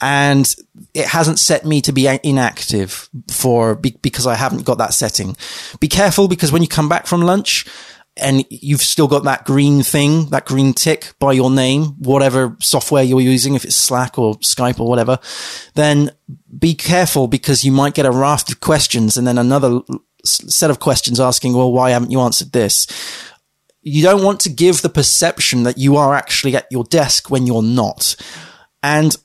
And 0.02 0.54
it 0.94 1.06
hasn't 1.08 1.40
set 1.40 1.66
me 1.66 1.82
to 1.82 1.94
be 1.94 2.08
inactive 2.24 3.10
for, 3.32 3.76
because 3.76 4.28
I 4.28 4.36
haven't 4.36 4.66
got 4.66 4.78
that 4.80 4.94
setting. 4.94 5.38
Be 5.80 5.88
careful 5.88 6.28
because 6.28 6.52
when 6.52 6.62
you 6.62 6.68
come 6.68 6.90
back 6.90 7.08
from 7.08 7.22
lunch, 7.22 7.66
and 8.18 8.46
you've 8.50 8.82
still 8.82 9.10
got 9.10 9.26
that 9.26 9.44
green 9.44 9.84
thing, 9.84 10.30
that 10.30 10.46
green 10.46 10.74
tick 10.74 11.14
by 11.20 11.34
your 11.34 11.52
name, 11.52 11.88
whatever 12.00 12.56
software 12.62 13.04
you're 13.04 13.20
using, 13.20 13.56
if 13.56 13.66
it's 13.66 13.76
Slack 13.76 14.18
or 14.18 14.36
Skype 14.36 14.80
or 14.80 14.88
whatever, 14.88 15.20
then 15.74 16.12
be 16.58 16.76
careful 16.76 17.28
because 17.28 17.66
you 17.66 17.74
might 17.74 17.94
get 17.94 18.06
a 18.06 18.12
raft 18.12 18.50
of 18.50 18.62
questions 18.62 19.18
and 19.18 19.28
then 19.28 19.38
another 19.38 19.82
set 20.26 20.70
of 20.70 20.80
questions 20.80 21.20
asking, 21.20 21.54
well, 21.54 21.72
why 21.72 21.92
haven't 21.92 22.12
you 22.12 22.22
answered 22.22 22.52
this? 22.52 22.88
You 23.82 24.04
don't 24.04 24.24
want 24.24 24.40
to 24.42 24.50
give 24.50 24.82
the 24.82 24.90
perception 24.90 25.64
that 25.64 25.78
you 25.78 25.96
are 25.96 26.16
actually 26.16 26.56
at 26.56 26.68
your 26.72 26.84
desk 26.84 27.30
when 27.30 27.46
you're 27.46 27.62
not. 27.62 28.16
And 28.82 29.16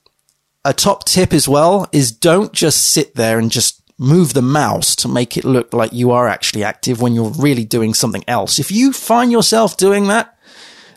a 0.64 0.72
top 0.72 1.04
tip 1.04 1.32
as 1.32 1.48
well 1.48 1.88
is 1.92 2.12
don't 2.12 2.52
just 2.52 2.92
sit 2.92 3.14
there 3.14 3.38
and 3.38 3.50
just 3.50 3.80
move 3.98 4.32
the 4.32 4.42
mouse 4.42 4.96
to 4.96 5.08
make 5.08 5.36
it 5.36 5.44
look 5.44 5.74
like 5.74 5.92
you 5.92 6.10
are 6.10 6.26
actually 6.26 6.64
active 6.64 7.02
when 7.02 7.14
you're 7.14 7.32
really 7.38 7.64
doing 7.64 7.92
something 7.92 8.24
else. 8.26 8.58
If 8.58 8.72
you 8.72 8.92
find 8.92 9.30
yourself 9.30 9.76
doing 9.76 10.08
that, 10.08 10.38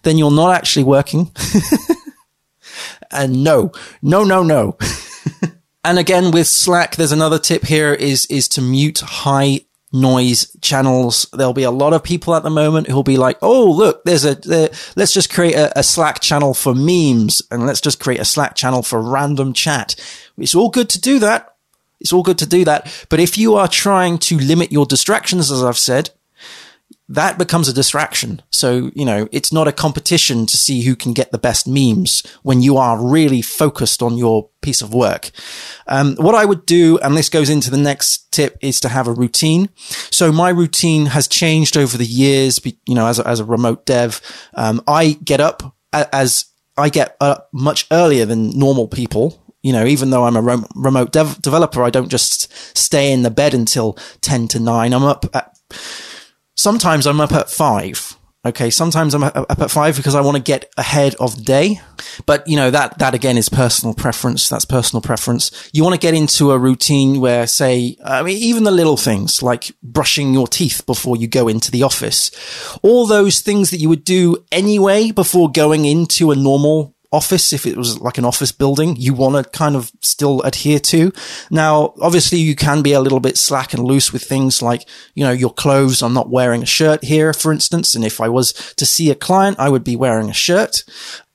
then 0.03 0.17
you're 0.17 0.31
not 0.31 0.55
actually 0.55 0.85
working. 0.85 1.31
and 3.11 3.43
no, 3.43 3.71
no, 4.01 4.23
no, 4.23 4.41
no. 4.41 4.77
and 5.83 5.99
again, 5.99 6.31
with 6.31 6.47
Slack, 6.47 6.95
there's 6.95 7.11
another 7.11 7.39
tip 7.39 7.65
here 7.65 7.93
is, 7.93 8.25
is 8.27 8.47
to 8.49 8.61
mute 8.61 9.01
high 9.01 9.61
noise 9.93 10.55
channels. 10.61 11.27
There'll 11.31 11.53
be 11.53 11.63
a 11.63 11.71
lot 11.71 11.93
of 11.93 12.03
people 12.03 12.35
at 12.35 12.43
the 12.43 12.49
moment 12.49 12.87
who'll 12.87 13.03
be 13.03 13.17
like, 13.17 13.37
Oh, 13.41 13.71
look, 13.71 14.03
there's 14.03 14.25
a, 14.25 14.35
there, 14.35 14.69
let's 14.95 15.13
just 15.13 15.31
create 15.31 15.55
a, 15.55 15.79
a, 15.79 15.83
Slack 15.83 16.19
channel 16.19 16.53
for 16.53 16.73
memes 16.73 17.41
and 17.51 17.65
let's 17.65 17.79
just 17.79 17.99
create 17.99 18.19
a 18.19 18.25
Slack 18.25 18.55
channel 18.55 18.81
for 18.81 18.99
random 18.99 19.53
chat. 19.53 19.95
It's 20.37 20.55
all 20.55 20.69
good 20.69 20.89
to 20.89 20.99
do 20.99 21.19
that. 21.19 21.55
It's 21.99 22.11
all 22.11 22.23
good 22.23 22.39
to 22.39 22.45
do 22.45 22.65
that. 22.65 23.05
But 23.09 23.19
if 23.19 23.37
you 23.37 23.55
are 23.55 23.67
trying 23.67 24.17
to 24.19 24.37
limit 24.37 24.71
your 24.71 24.85
distractions, 24.85 25.51
as 25.51 25.63
I've 25.63 25.77
said, 25.77 26.09
that 27.13 27.37
becomes 27.37 27.67
a 27.67 27.73
distraction. 27.73 28.41
So, 28.49 28.89
you 28.95 29.05
know, 29.05 29.29
it's 29.31 29.53
not 29.53 29.67
a 29.67 29.71
competition 29.71 30.45
to 30.47 30.57
see 30.57 30.81
who 30.81 30.95
can 30.95 31.13
get 31.13 31.31
the 31.31 31.37
best 31.37 31.67
memes 31.67 32.23
when 32.41 32.61
you 32.61 32.77
are 32.77 33.03
really 33.03 33.41
focused 33.41 34.01
on 34.01 34.17
your 34.17 34.49
piece 34.61 34.81
of 34.81 34.93
work. 34.93 35.29
Um, 35.87 36.15
what 36.15 36.33
I 36.33 36.45
would 36.45 36.65
do, 36.65 36.97
and 36.99 37.15
this 37.15 37.29
goes 37.29 37.49
into 37.49 37.69
the 37.69 37.77
next 37.77 38.31
tip, 38.31 38.57
is 38.61 38.79
to 38.79 38.89
have 38.89 39.07
a 39.07 39.13
routine. 39.13 39.69
So 40.09 40.31
my 40.31 40.49
routine 40.49 41.07
has 41.07 41.27
changed 41.27 41.77
over 41.77 41.97
the 41.97 42.05
years, 42.05 42.59
you 42.87 42.95
know, 42.95 43.05
as 43.05 43.19
a, 43.19 43.27
as 43.27 43.39
a 43.39 43.45
remote 43.45 43.85
dev. 43.85 44.19
Um, 44.55 44.81
I 44.87 45.19
get 45.23 45.39
up 45.39 45.75
as 45.93 46.45
I 46.75 46.89
get 46.89 47.15
up 47.21 47.49
much 47.53 47.85
earlier 47.91 48.25
than 48.25 48.57
normal 48.57 48.87
people 48.87 49.39
you 49.61 49.71
know, 49.71 49.85
even 49.85 50.09
though 50.09 50.25
I'm 50.25 50.35
a 50.35 50.65
remote 50.75 51.13
dev- 51.13 51.41
developer, 51.41 51.81
I 51.83 51.89
don't 51.89 52.09
just 52.09 52.51
stay 52.77 53.13
in 53.13 53.23
the 53.23 53.31
bed 53.31 53.53
until 53.53 53.93
10 54.19 54.49
to 54.49 54.59
9. 54.59 54.93
I'm 54.93 55.03
up 55.03 55.25
at 55.33 55.57
Sometimes 56.55 57.05
I'm 57.05 57.21
up 57.21 57.31
at 57.31 57.49
five. 57.49 58.17
Okay. 58.45 58.69
Sometimes 58.69 59.13
I'm 59.13 59.23
up 59.23 59.61
at 59.61 59.71
five 59.71 59.95
because 59.95 60.15
I 60.15 60.21
want 60.21 60.35
to 60.35 60.43
get 60.43 60.69
ahead 60.77 61.15
of 61.15 61.37
the 61.37 61.43
day. 61.43 61.79
But, 62.25 62.45
you 62.45 62.57
know, 62.57 62.71
that, 62.71 62.99
that 62.99 63.13
again 63.13 63.37
is 63.37 63.47
personal 63.47 63.93
preference. 63.93 64.49
That's 64.49 64.65
personal 64.65 65.01
preference. 65.01 65.69
You 65.71 65.81
want 65.81 65.95
to 65.95 65.99
get 65.99 66.13
into 66.13 66.51
a 66.51 66.59
routine 66.59 67.21
where, 67.21 67.47
say, 67.47 67.95
I 68.03 68.21
mean, 68.21 68.35
even 68.35 68.65
the 68.65 68.71
little 68.71 68.97
things 68.97 69.41
like 69.41 69.71
brushing 69.81 70.33
your 70.33 70.47
teeth 70.47 70.85
before 70.85 71.15
you 71.15 71.27
go 71.27 71.47
into 71.47 71.71
the 71.71 71.83
office, 71.83 72.31
all 72.81 73.07
those 73.07 73.39
things 73.39 73.69
that 73.69 73.79
you 73.79 73.87
would 73.87 74.03
do 74.03 74.43
anyway 74.51 75.11
before 75.11 75.49
going 75.49 75.85
into 75.85 76.31
a 76.31 76.35
normal 76.35 76.92
office, 77.13 77.53
if 77.53 77.67
it 77.67 77.77
was 77.77 78.01
like 78.01 78.17
an 78.17 78.25
office 78.25 78.51
building, 78.51 78.95
you 78.95 79.13
want 79.13 79.35
to 79.35 79.49
kind 79.51 79.75
of 79.75 79.91
still 80.01 80.41
adhere 80.41 80.79
to. 80.79 81.11
Now, 81.51 81.93
obviously 82.01 82.39
you 82.39 82.55
can 82.55 82.81
be 82.81 82.93
a 82.93 82.99
little 82.99 83.19
bit 83.19 83.37
slack 83.37 83.73
and 83.73 83.83
loose 83.83 84.11
with 84.11 84.23
things 84.23 84.63
like, 84.63 84.87
you 85.13 85.23
know, 85.23 85.31
your 85.31 85.53
clothes. 85.53 86.01
I'm 86.01 86.15
not 86.15 86.31
wearing 86.31 86.63
a 86.63 86.65
shirt 86.65 87.03
here, 87.03 87.31
for 87.31 87.53
instance. 87.53 87.93
And 87.93 88.03
if 88.03 88.19
I 88.19 88.29
was 88.29 88.53
to 88.77 88.85
see 88.85 89.11
a 89.11 89.15
client, 89.15 89.59
I 89.59 89.69
would 89.69 89.83
be 89.83 89.95
wearing 89.95 90.29
a 90.29 90.33
shirt. 90.33 90.83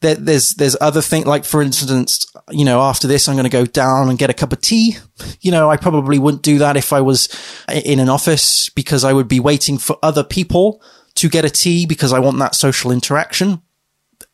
There, 0.00 0.16
there's, 0.16 0.50
there's 0.54 0.76
other 0.80 1.00
things 1.00 1.26
like, 1.26 1.44
for 1.44 1.62
instance, 1.62 2.26
you 2.50 2.64
know, 2.64 2.80
after 2.80 3.06
this, 3.06 3.28
I'm 3.28 3.36
going 3.36 3.44
to 3.44 3.50
go 3.50 3.64
down 3.64 4.08
and 4.08 4.18
get 4.18 4.30
a 4.30 4.34
cup 4.34 4.52
of 4.52 4.60
tea. 4.60 4.96
You 5.40 5.52
know, 5.52 5.70
I 5.70 5.76
probably 5.76 6.18
wouldn't 6.18 6.42
do 6.42 6.58
that 6.58 6.76
if 6.76 6.92
I 6.92 7.00
was 7.00 7.28
in 7.72 8.00
an 8.00 8.08
office 8.08 8.68
because 8.70 9.04
I 9.04 9.12
would 9.12 9.28
be 9.28 9.40
waiting 9.40 9.78
for 9.78 9.96
other 10.02 10.24
people 10.24 10.82
to 11.14 11.28
get 11.28 11.44
a 11.44 11.50
tea 11.50 11.86
because 11.86 12.12
I 12.12 12.18
want 12.18 12.38
that 12.38 12.54
social 12.56 12.90
interaction 12.90 13.62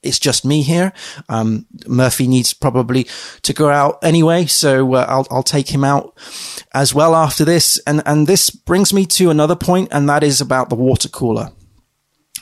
it's 0.04 0.18
just 0.18 0.44
me 0.44 0.62
here. 0.62 0.92
Um, 1.28 1.66
Murphy 1.87 2.26
needs 2.26 2.54
probably 2.54 3.06
to 3.42 3.52
go 3.52 3.68
out 3.68 3.99
anyway, 4.02 4.46
so 4.46 4.94
uh, 4.94 5.06
I'll 5.08 5.26
I'll 5.30 5.42
take 5.42 5.68
him 5.68 5.84
out 5.84 6.16
as 6.73 6.94
well 6.94 7.14
after 7.14 7.44
this. 7.44 7.78
And 7.87 8.02
and 8.06 8.26
this 8.26 8.50
brings 8.50 8.92
me 8.92 9.06
to 9.06 9.30
another 9.30 9.56
point, 9.56 9.88
and 9.90 10.08
that 10.08 10.23
is 10.23 10.40
about 10.40 10.68
the 10.68 10.76
water 10.76 11.08
cooler. 11.08 11.50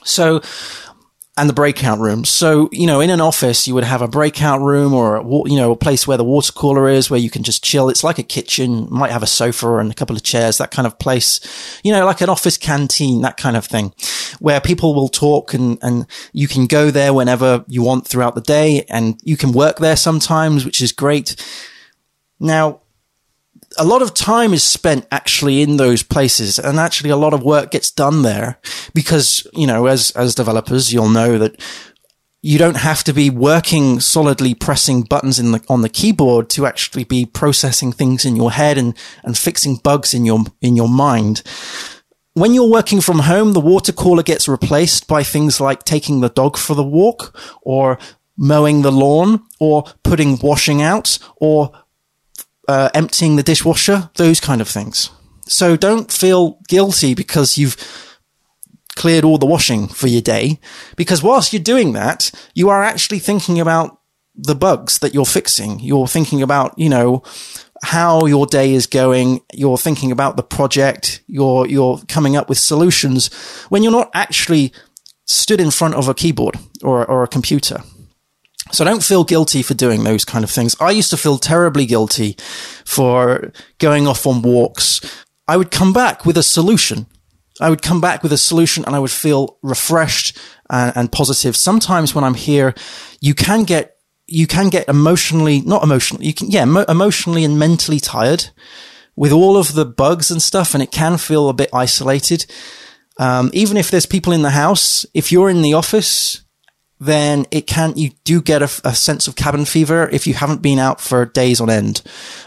So 0.04 0.40
and 1.38 1.48
the 1.48 1.54
breakout 1.54 1.98
rooms. 1.98 2.28
So, 2.28 2.68
you 2.72 2.86
know, 2.86 3.00
in 3.00 3.08
an 3.08 3.20
office, 3.20 3.66
you 3.66 3.74
would 3.74 3.84
have 3.84 4.02
a 4.02 4.08
breakout 4.08 4.60
room 4.60 4.92
or, 4.92 5.16
a, 5.16 5.24
you 5.48 5.56
know, 5.56 5.72
a 5.72 5.76
place 5.76 6.06
where 6.06 6.18
the 6.18 6.24
water 6.24 6.52
cooler 6.52 6.90
is, 6.90 7.08
where 7.08 7.20
you 7.20 7.30
can 7.30 7.42
just 7.42 7.64
chill. 7.64 7.88
It's 7.88 8.04
like 8.04 8.18
a 8.18 8.22
kitchen, 8.22 8.86
might 8.90 9.12
have 9.12 9.22
a 9.22 9.26
sofa 9.26 9.78
and 9.78 9.90
a 9.90 9.94
couple 9.94 10.14
of 10.14 10.22
chairs, 10.22 10.58
that 10.58 10.70
kind 10.70 10.86
of 10.86 10.98
place, 10.98 11.40
you 11.82 11.90
know, 11.90 12.04
like 12.04 12.20
an 12.20 12.28
office 12.28 12.58
canteen, 12.58 13.22
that 13.22 13.38
kind 13.38 13.56
of 13.56 13.64
thing, 13.64 13.94
where 14.40 14.60
people 14.60 14.94
will 14.94 15.08
talk 15.08 15.54
and, 15.54 15.78
and 15.80 16.06
you 16.34 16.48
can 16.48 16.66
go 16.66 16.90
there 16.90 17.14
whenever 17.14 17.64
you 17.66 17.82
want 17.82 18.06
throughout 18.06 18.34
the 18.34 18.42
day 18.42 18.84
and 18.90 19.18
you 19.24 19.38
can 19.38 19.52
work 19.52 19.78
there 19.78 19.96
sometimes, 19.96 20.66
which 20.66 20.82
is 20.82 20.92
great. 20.92 21.34
Now, 22.38 22.81
a 23.78 23.84
lot 23.84 24.02
of 24.02 24.14
time 24.14 24.52
is 24.52 24.62
spent 24.62 25.06
actually 25.10 25.62
in 25.62 25.76
those 25.76 26.02
places 26.02 26.58
and 26.58 26.78
actually 26.78 27.10
a 27.10 27.16
lot 27.16 27.34
of 27.34 27.42
work 27.42 27.70
gets 27.70 27.90
done 27.90 28.22
there 28.22 28.58
because, 28.94 29.46
you 29.52 29.66
know, 29.66 29.86
as, 29.86 30.10
as 30.12 30.34
developers, 30.34 30.92
you'll 30.92 31.08
know 31.08 31.38
that 31.38 31.60
you 32.42 32.58
don't 32.58 32.76
have 32.76 33.04
to 33.04 33.12
be 33.12 33.30
working 33.30 34.00
solidly 34.00 34.52
pressing 34.54 35.02
buttons 35.02 35.38
in 35.38 35.52
the, 35.52 35.64
on 35.68 35.82
the 35.82 35.88
keyboard 35.88 36.50
to 36.50 36.66
actually 36.66 37.04
be 37.04 37.24
processing 37.24 37.92
things 37.92 38.24
in 38.24 38.34
your 38.34 38.50
head 38.50 38.76
and, 38.76 38.96
and 39.22 39.38
fixing 39.38 39.76
bugs 39.76 40.12
in 40.12 40.24
your, 40.24 40.40
in 40.60 40.74
your 40.74 40.88
mind. 40.88 41.42
When 42.34 42.52
you're 42.52 42.70
working 42.70 43.00
from 43.00 43.20
home, 43.20 43.52
the 43.52 43.60
water 43.60 43.92
cooler 43.92 44.22
gets 44.22 44.48
replaced 44.48 45.06
by 45.06 45.22
things 45.22 45.60
like 45.60 45.84
taking 45.84 46.20
the 46.20 46.30
dog 46.30 46.56
for 46.56 46.74
the 46.74 46.82
walk 46.82 47.38
or 47.62 47.98
mowing 48.36 48.82
the 48.82 48.90
lawn 48.90 49.44
or 49.60 49.84
putting 50.02 50.38
washing 50.38 50.82
out 50.82 51.18
or 51.36 51.70
uh, 52.68 52.90
emptying 52.94 53.36
the 53.36 53.42
dishwasher, 53.42 54.10
those 54.16 54.40
kind 54.40 54.60
of 54.60 54.68
things. 54.68 55.10
So 55.46 55.76
don't 55.76 56.12
feel 56.12 56.58
guilty 56.68 57.14
because 57.14 57.58
you've 57.58 57.76
cleared 58.94 59.24
all 59.24 59.38
the 59.38 59.46
washing 59.46 59.88
for 59.88 60.06
your 60.06 60.22
day, 60.22 60.60
because 60.96 61.22
whilst 61.22 61.52
you're 61.52 61.62
doing 61.62 61.92
that, 61.94 62.30
you 62.54 62.68
are 62.68 62.82
actually 62.82 63.18
thinking 63.18 63.60
about 63.60 63.98
the 64.34 64.54
bugs 64.54 64.98
that 64.98 65.14
you're 65.14 65.26
fixing. 65.26 65.80
You're 65.80 66.06
thinking 66.06 66.42
about, 66.42 66.78
you 66.78 66.88
know, 66.88 67.22
how 67.82 68.26
your 68.26 68.46
day 68.46 68.72
is 68.72 68.86
going. 68.86 69.40
You're 69.52 69.78
thinking 69.78 70.12
about 70.12 70.36
the 70.36 70.42
project. 70.42 71.22
You're, 71.26 71.66
you're 71.66 71.98
coming 72.08 72.36
up 72.36 72.48
with 72.48 72.58
solutions 72.58 73.32
when 73.68 73.82
you're 73.82 73.92
not 73.92 74.10
actually 74.14 74.72
stood 75.26 75.60
in 75.60 75.70
front 75.70 75.94
of 75.94 76.08
a 76.08 76.14
keyboard 76.14 76.58
or, 76.82 77.04
or 77.04 77.22
a 77.22 77.28
computer. 77.28 77.82
So 78.72 78.84
I 78.84 78.88
don't 78.88 79.04
feel 79.04 79.24
guilty 79.24 79.62
for 79.62 79.74
doing 79.74 80.04
those 80.04 80.24
kind 80.24 80.44
of 80.44 80.50
things. 80.50 80.74
I 80.80 80.90
used 80.90 81.10
to 81.10 81.16
feel 81.16 81.36
terribly 81.36 81.84
guilty 81.84 82.36
for 82.84 83.52
going 83.78 84.06
off 84.08 84.26
on 84.26 84.40
walks. 84.42 85.00
I 85.46 85.58
would 85.58 85.70
come 85.70 85.92
back 85.92 86.24
with 86.24 86.38
a 86.38 86.42
solution. 86.42 87.06
I 87.60 87.68
would 87.68 87.82
come 87.82 88.00
back 88.00 88.22
with 88.22 88.32
a 88.32 88.38
solution 88.38 88.84
and 88.84 88.96
I 88.96 88.98
would 88.98 89.10
feel 89.10 89.58
refreshed 89.62 90.38
and, 90.70 90.92
and 90.96 91.12
positive. 91.12 91.54
Sometimes 91.54 92.14
when 92.14 92.24
I'm 92.24 92.34
here, 92.34 92.74
you 93.20 93.34
can 93.34 93.64
get, 93.64 93.96
you 94.26 94.46
can 94.46 94.70
get 94.70 94.88
emotionally, 94.88 95.60
not 95.60 95.82
emotionally, 95.82 96.26
you 96.26 96.32
can, 96.32 96.50
yeah, 96.50 96.64
mo- 96.64 96.86
emotionally 96.88 97.44
and 97.44 97.58
mentally 97.58 98.00
tired 98.00 98.48
with 99.16 99.32
all 99.32 99.58
of 99.58 99.74
the 99.74 99.84
bugs 99.84 100.30
and 100.30 100.40
stuff. 100.40 100.72
And 100.72 100.82
it 100.82 100.90
can 100.90 101.18
feel 101.18 101.50
a 101.50 101.54
bit 101.54 101.68
isolated. 101.74 102.46
Um, 103.18 103.50
even 103.52 103.76
if 103.76 103.90
there's 103.90 104.06
people 104.06 104.32
in 104.32 104.40
the 104.40 104.50
house, 104.50 105.04
if 105.12 105.30
you're 105.30 105.50
in 105.50 105.60
the 105.60 105.74
office, 105.74 106.42
then 107.02 107.46
it 107.50 107.66
can, 107.66 107.96
you 107.96 108.10
do 108.22 108.40
get 108.40 108.62
a, 108.62 108.70
a, 108.84 108.94
sense 108.94 109.26
of 109.26 109.34
cabin 109.34 109.64
fever 109.64 110.08
if 110.10 110.24
you 110.24 110.34
haven't 110.34 110.62
been 110.62 110.78
out 110.78 111.00
for 111.00 111.26
days 111.26 111.60
on 111.60 111.68
end. 111.68 112.00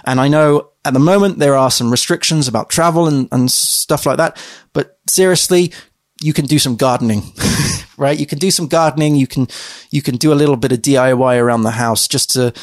And 0.06 0.22
I 0.22 0.30
know 0.30 0.70
at 0.86 0.94
the 0.94 1.00
moment 1.00 1.40
there 1.40 1.58
are 1.58 1.70
some 1.70 1.92
restrictions 1.92 2.48
about 2.48 2.70
travel 2.70 3.06
and, 3.06 3.28
and 3.34 3.52
stuff 3.52 4.06
like 4.06 4.16
that. 4.16 4.42
But 4.72 4.98
seriously, 5.10 5.74
you 6.22 6.32
can 6.32 6.46
do 6.46 6.58
some 6.58 6.78
gardening, 6.78 7.34
right? 7.98 8.18
You 8.18 8.26
can 8.26 8.40
do 8.40 8.50
some 8.50 8.70
gardening. 8.70 9.18
You 9.18 9.28
can, 9.28 9.50
you 9.92 10.02
can 10.02 10.16
do 10.16 10.32
a 10.32 10.36
little 10.36 10.56
bit 10.56 10.72
of 10.72 10.80
DIY 10.80 11.38
around 11.38 11.64
the 11.64 11.72
house 11.72 12.08
just 12.08 12.30
to 12.32 12.54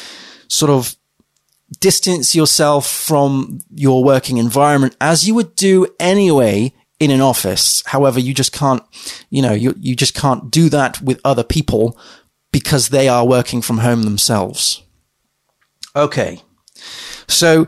sort 0.47 0.71
of 0.71 0.95
distance 1.79 2.33
yourself 2.33 2.89
from 2.89 3.59
your 3.71 4.03
working 4.03 4.37
environment 4.37 4.95
as 4.99 5.27
you 5.27 5.35
would 5.35 5.55
do 5.55 5.87
anyway 5.99 6.71
in 7.03 7.11
an 7.11 7.21
office. 7.21 7.83
However, 7.85 8.19
you 8.19 8.33
just 8.33 8.53
can't, 8.53 8.83
you 9.29 9.41
know, 9.41 9.53
you, 9.53 9.75
you 9.79 9.95
just 9.95 10.13
can't 10.13 10.49
do 10.49 10.69
that 10.69 11.01
with 11.01 11.19
other 11.23 11.43
people 11.43 11.97
because 12.51 12.89
they 12.89 13.07
are 13.07 13.25
working 13.25 13.61
from 13.61 13.79
home 13.79 14.03
themselves. 14.03 14.81
Okay. 15.95 16.41
So 17.27 17.67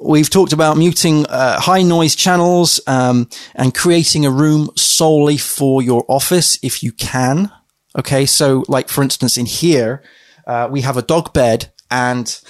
we've 0.00 0.30
talked 0.30 0.52
about 0.52 0.76
muting 0.76 1.26
uh, 1.26 1.60
high 1.60 1.82
noise 1.82 2.14
channels 2.14 2.80
um, 2.86 3.28
and 3.54 3.74
creating 3.74 4.24
a 4.26 4.30
room 4.30 4.70
solely 4.76 5.38
for 5.38 5.82
your 5.82 6.04
office 6.08 6.58
if 6.62 6.82
you 6.82 6.92
can. 6.92 7.50
Okay. 7.98 8.26
So 8.26 8.64
like, 8.68 8.88
for 8.88 9.02
instance, 9.02 9.36
in 9.36 9.46
here, 9.46 10.02
uh, 10.46 10.68
we 10.70 10.82
have 10.82 10.96
a 10.96 11.02
dog 11.02 11.32
bed 11.32 11.72
and 11.90 12.40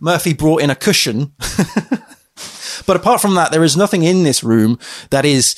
Murphy 0.00 0.34
brought 0.34 0.62
in 0.62 0.70
a 0.70 0.74
cushion 0.74 1.32
But 2.84 2.96
apart 2.96 3.20
from 3.20 3.34
that, 3.34 3.52
there 3.52 3.64
is 3.64 3.76
nothing 3.76 4.02
in 4.02 4.24
this 4.24 4.44
room 4.44 4.78
that 5.10 5.24
is 5.24 5.54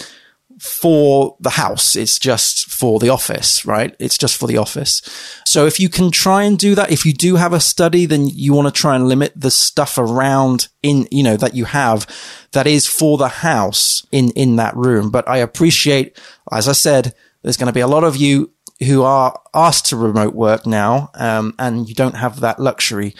for 0.58 1.36
the 1.40 1.50
house. 1.50 1.94
It's 1.94 2.18
just 2.18 2.70
for 2.70 2.98
the 2.98 3.08
office, 3.08 3.64
right? 3.64 3.94
It's 3.98 4.18
just 4.18 4.36
for 4.36 4.46
the 4.46 4.56
office. 4.56 5.02
So 5.46 5.66
if 5.66 5.78
you 5.78 5.88
can 5.88 6.10
try 6.10 6.42
and 6.42 6.58
do 6.58 6.74
that, 6.74 6.90
if 6.90 7.06
you 7.06 7.12
do 7.12 7.36
have 7.36 7.52
a 7.52 7.60
study, 7.60 8.06
then 8.06 8.28
you 8.28 8.52
want 8.54 8.66
to 8.66 8.80
try 8.80 8.96
and 8.96 9.08
limit 9.08 9.32
the 9.36 9.50
stuff 9.50 9.98
around 9.98 10.68
in, 10.82 11.06
you 11.10 11.22
know, 11.22 11.36
that 11.36 11.54
you 11.54 11.64
have 11.66 12.06
that 12.52 12.66
is 12.66 12.86
for 12.86 13.18
the 13.18 13.28
house 13.28 14.04
in, 14.10 14.30
in 14.30 14.56
that 14.56 14.76
room. 14.76 15.10
But 15.10 15.28
I 15.28 15.38
appreciate, 15.38 16.18
as 16.50 16.68
I 16.68 16.72
said, 16.72 17.14
there's 17.42 17.56
going 17.56 17.68
to 17.68 17.72
be 17.72 17.80
a 17.80 17.86
lot 17.86 18.04
of 18.04 18.16
you 18.16 18.50
who 18.80 19.02
are 19.02 19.40
asked 19.54 19.86
to 19.86 19.96
remote 19.96 20.34
work 20.34 20.66
now, 20.66 21.10
um, 21.14 21.54
and 21.58 21.88
you 21.88 21.94
don't 21.94 22.16
have 22.16 22.40
that 22.40 22.60
luxury. 22.60 23.14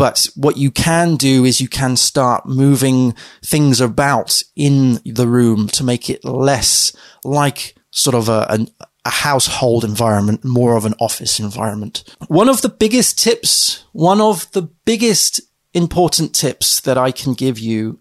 But 0.00 0.30
what 0.34 0.56
you 0.56 0.70
can 0.70 1.16
do 1.16 1.44
is 1.44 1.60
you 1.60 1.68
can 1.68 1.94
start 1.94 2.46
moving 2.46 3.14
things 3.44 3.82
about 3.82 4.42
in 4.56 4.98
the 5.04 5.28
room 5.28 5.68
to 5.68 5.84
make 5.84 6.08
it 6.08 6.24
less 6.24 6.96
like 7.22 7.74
sort 7.90 8.14
of 8.14 8.30
a, 8.30 8.46
a, 8.48 8.86
a 9.04 9.10
household 9.10 9.84
environment, 9.84 10.42
more 10.42 10.74
of 10.74 10.86
an 10.86 10.94
office 11.00 11.38
environment. 11.38 12.16
One 12.28 12.48
of 12.48 12.62
the 12.62 12.70
biggest 12.70 13.18
tips, 13.18 13.84
one 13.92 14.22
of 14.22 14.50
the 14.52 14.62
biggest 14.62 15.42
important 15.74 16.34
tips 16.34 16.80
that 16.80 16.96
I 16.96 17.10
can 17.12 17.34
give 17.34 17.58
you 17.58 18.00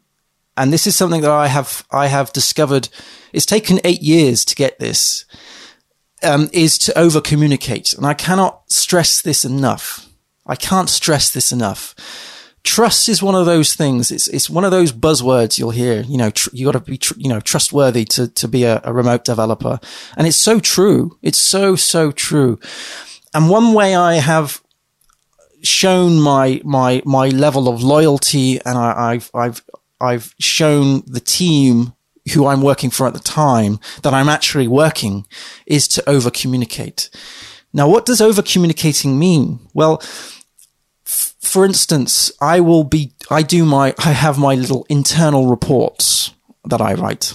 and 0.56 0.72
this 0.72 0.88
is 0.88 0.96
something 0.96 1.20
that 1.22 1.32
I 1.32 1.48
have 1.48 1.86
I 1.92 2.08
have 2.08 2.32
discovered. 2.32 2.88
It's 3.34 3.46
taken 3.46 3.82
eight 3.84 4.02
years 4.02 4.46
to 4.46 4.56
get 4.56 4.80
this. 4.80 5.26
Um, 6.22 6.50
is 6.52 6.78
to 6.80 6.98
over 6.98 7.22
communicate, 7.22 7.94
and 7.94 8.06
I 8.06 8.14
cannot 8.14 8.70
stress 8.70 9.22
this 9.22 9.46
enough. 9.46 10.09
I 10.50 10.56
can't 10.56 10.90
stress 10.90 11.32
this 11.32 11.52
enough. 11.52 11.96
Trust 12.64 13.08
is 13.08 13.24
one 13.24 13.36
of 13.36 13.46
those 13.46 13.74
things. 13.76 14.12
It's 14.12 14.28
it's 14.28 14.50
one 14.50 14.66
of 14.66 14.72
those 14.72 14.92
buzzwords 14.92 15.58
you'll 15.58 15.70
hear. 15.70 16.02
You 16.02 16.18
know, 16.18 16.30
tr- 16.30 16.50
you 16.52 16.66
got 16.66 16.74
to 16.74 16.82
be 16.82 16.98
tr- 16.98 17.14
you 17.18 17.30
know 17.30 17.40
trustworthy 17.40 18.04
to 18.06 18.28
to 18.28 18.48
be 18.48 18.66
a, 18.66 18.82
a 18.84 18.94
remote 18.94 19.24
developer, 19.24 19.80
and 20.18 20.28
it's 20.28 20.36
so 20.36 20.60
true. 20.60 21.18
It's 21.22 21.38
so 21.38 21.78
so 21.78 22.12
true. 22.12 22.60
And 23.34 23.50
one 23.50 23.74
way 23.74 23.96
I 23.96 24.16
have 24.16 24.62
shown 25.62 26.20
my 26.20 26.62
my 26.66 27.02
my 27.06 27.30
level 27.30 27.70
of 27.70 27.82
loyalty, 27.82 28.60
and 28.66 28.78
I, 28.78 29.14
I've 29.14 29.32
I've 29.34 29.64
I've 30.02 30.36
shown 30.40 31.04
the 31.06 31.22
team 31.22 31.94
who 32.34 32.46
I'm 32.48 32.62
working 32.62 32.90
for 32.90 33.08
at 33.08 33.14
the 33.14 33.20
time 33.20 33.80
that 34.04 34.14
I'm 34.14 34.30
actually 34.30 34.68
working 34.68 35.26
is 35.66 35.88
to 35.90 36.10
over 36.10 36.30
communicate. 36.30 37.10
Now, 37.72 37.88
what 37.88 38.06
does 38.06 38.22
over 38.22 38.42
communicating 38.42 39.20
mean? 39.20 39.60
Well, 39.74 40.02
for 41.40 41.66
instance, 41.66 42.32
I 42.42 42.60
will 42.60 42.84
be, 42.84 43.14
I 43.32 43.44
do 43.44 43.66
my, 43.66 43.96
I 43.98 44.12
have 44.12 44.38
my 44.38 44.56
little 44.56 44.86
internal 44.90 45.48
reports 45.48 46.34
that 46.66 46.82
I 46.82 46.94
write. 46.94 47.34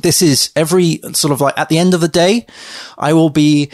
This 0.00 0.22
is 0.22 0.50
every 0.56 1.00
sort 1.12 1.32
of 1.32 1.40
like 1.40 1.58
at 1.58 1.68
the 1.68 1.78
end 1.78 1.92
of 1.92 2.00
the 2.00 2.08
day, 2.08 2.46
I 2.96 3.12
will 3.12 3.30
be, 3.30 3.70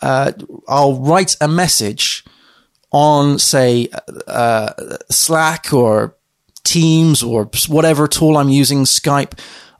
uh, 0.00 0.32
I'll 0.68 1.00
write 1.00 1.36
a 1.40 1.48
message 1.48 2.24
on, 2.92 3.38
say, 3.38 3.88
uh, 4.26 4.72
Slack 5.10 5.72
or 5.72 6.16
Teams 6.64 7.22
or 7.22 7.50
whatever 7.68 8.06
tool 8.06 8.36
I'm 8.36 8.48
using, 8.48 8.84
Skype, 8.84 9.38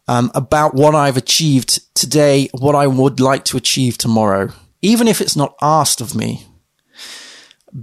um, 0.08 0.32
about 0.34 0.74
what 0.74 0.94
I've 0.94 1.16
achieved 1.16 1.94
today, 1.94 2.48
what 2.52 2.74
I 2.74 2.86
would 2.88 3.20
like 3.20 3.44
to 3.46 3.56
achieve 3.56 3.96
tomorrow, 3.96 4.52
even 4.80 5.06
if 5.06 5.20
it's 5.20 5.36
not 5.36 5.54
asked 5.62 6.00
of 6.00 6.14
me 6.14 6.46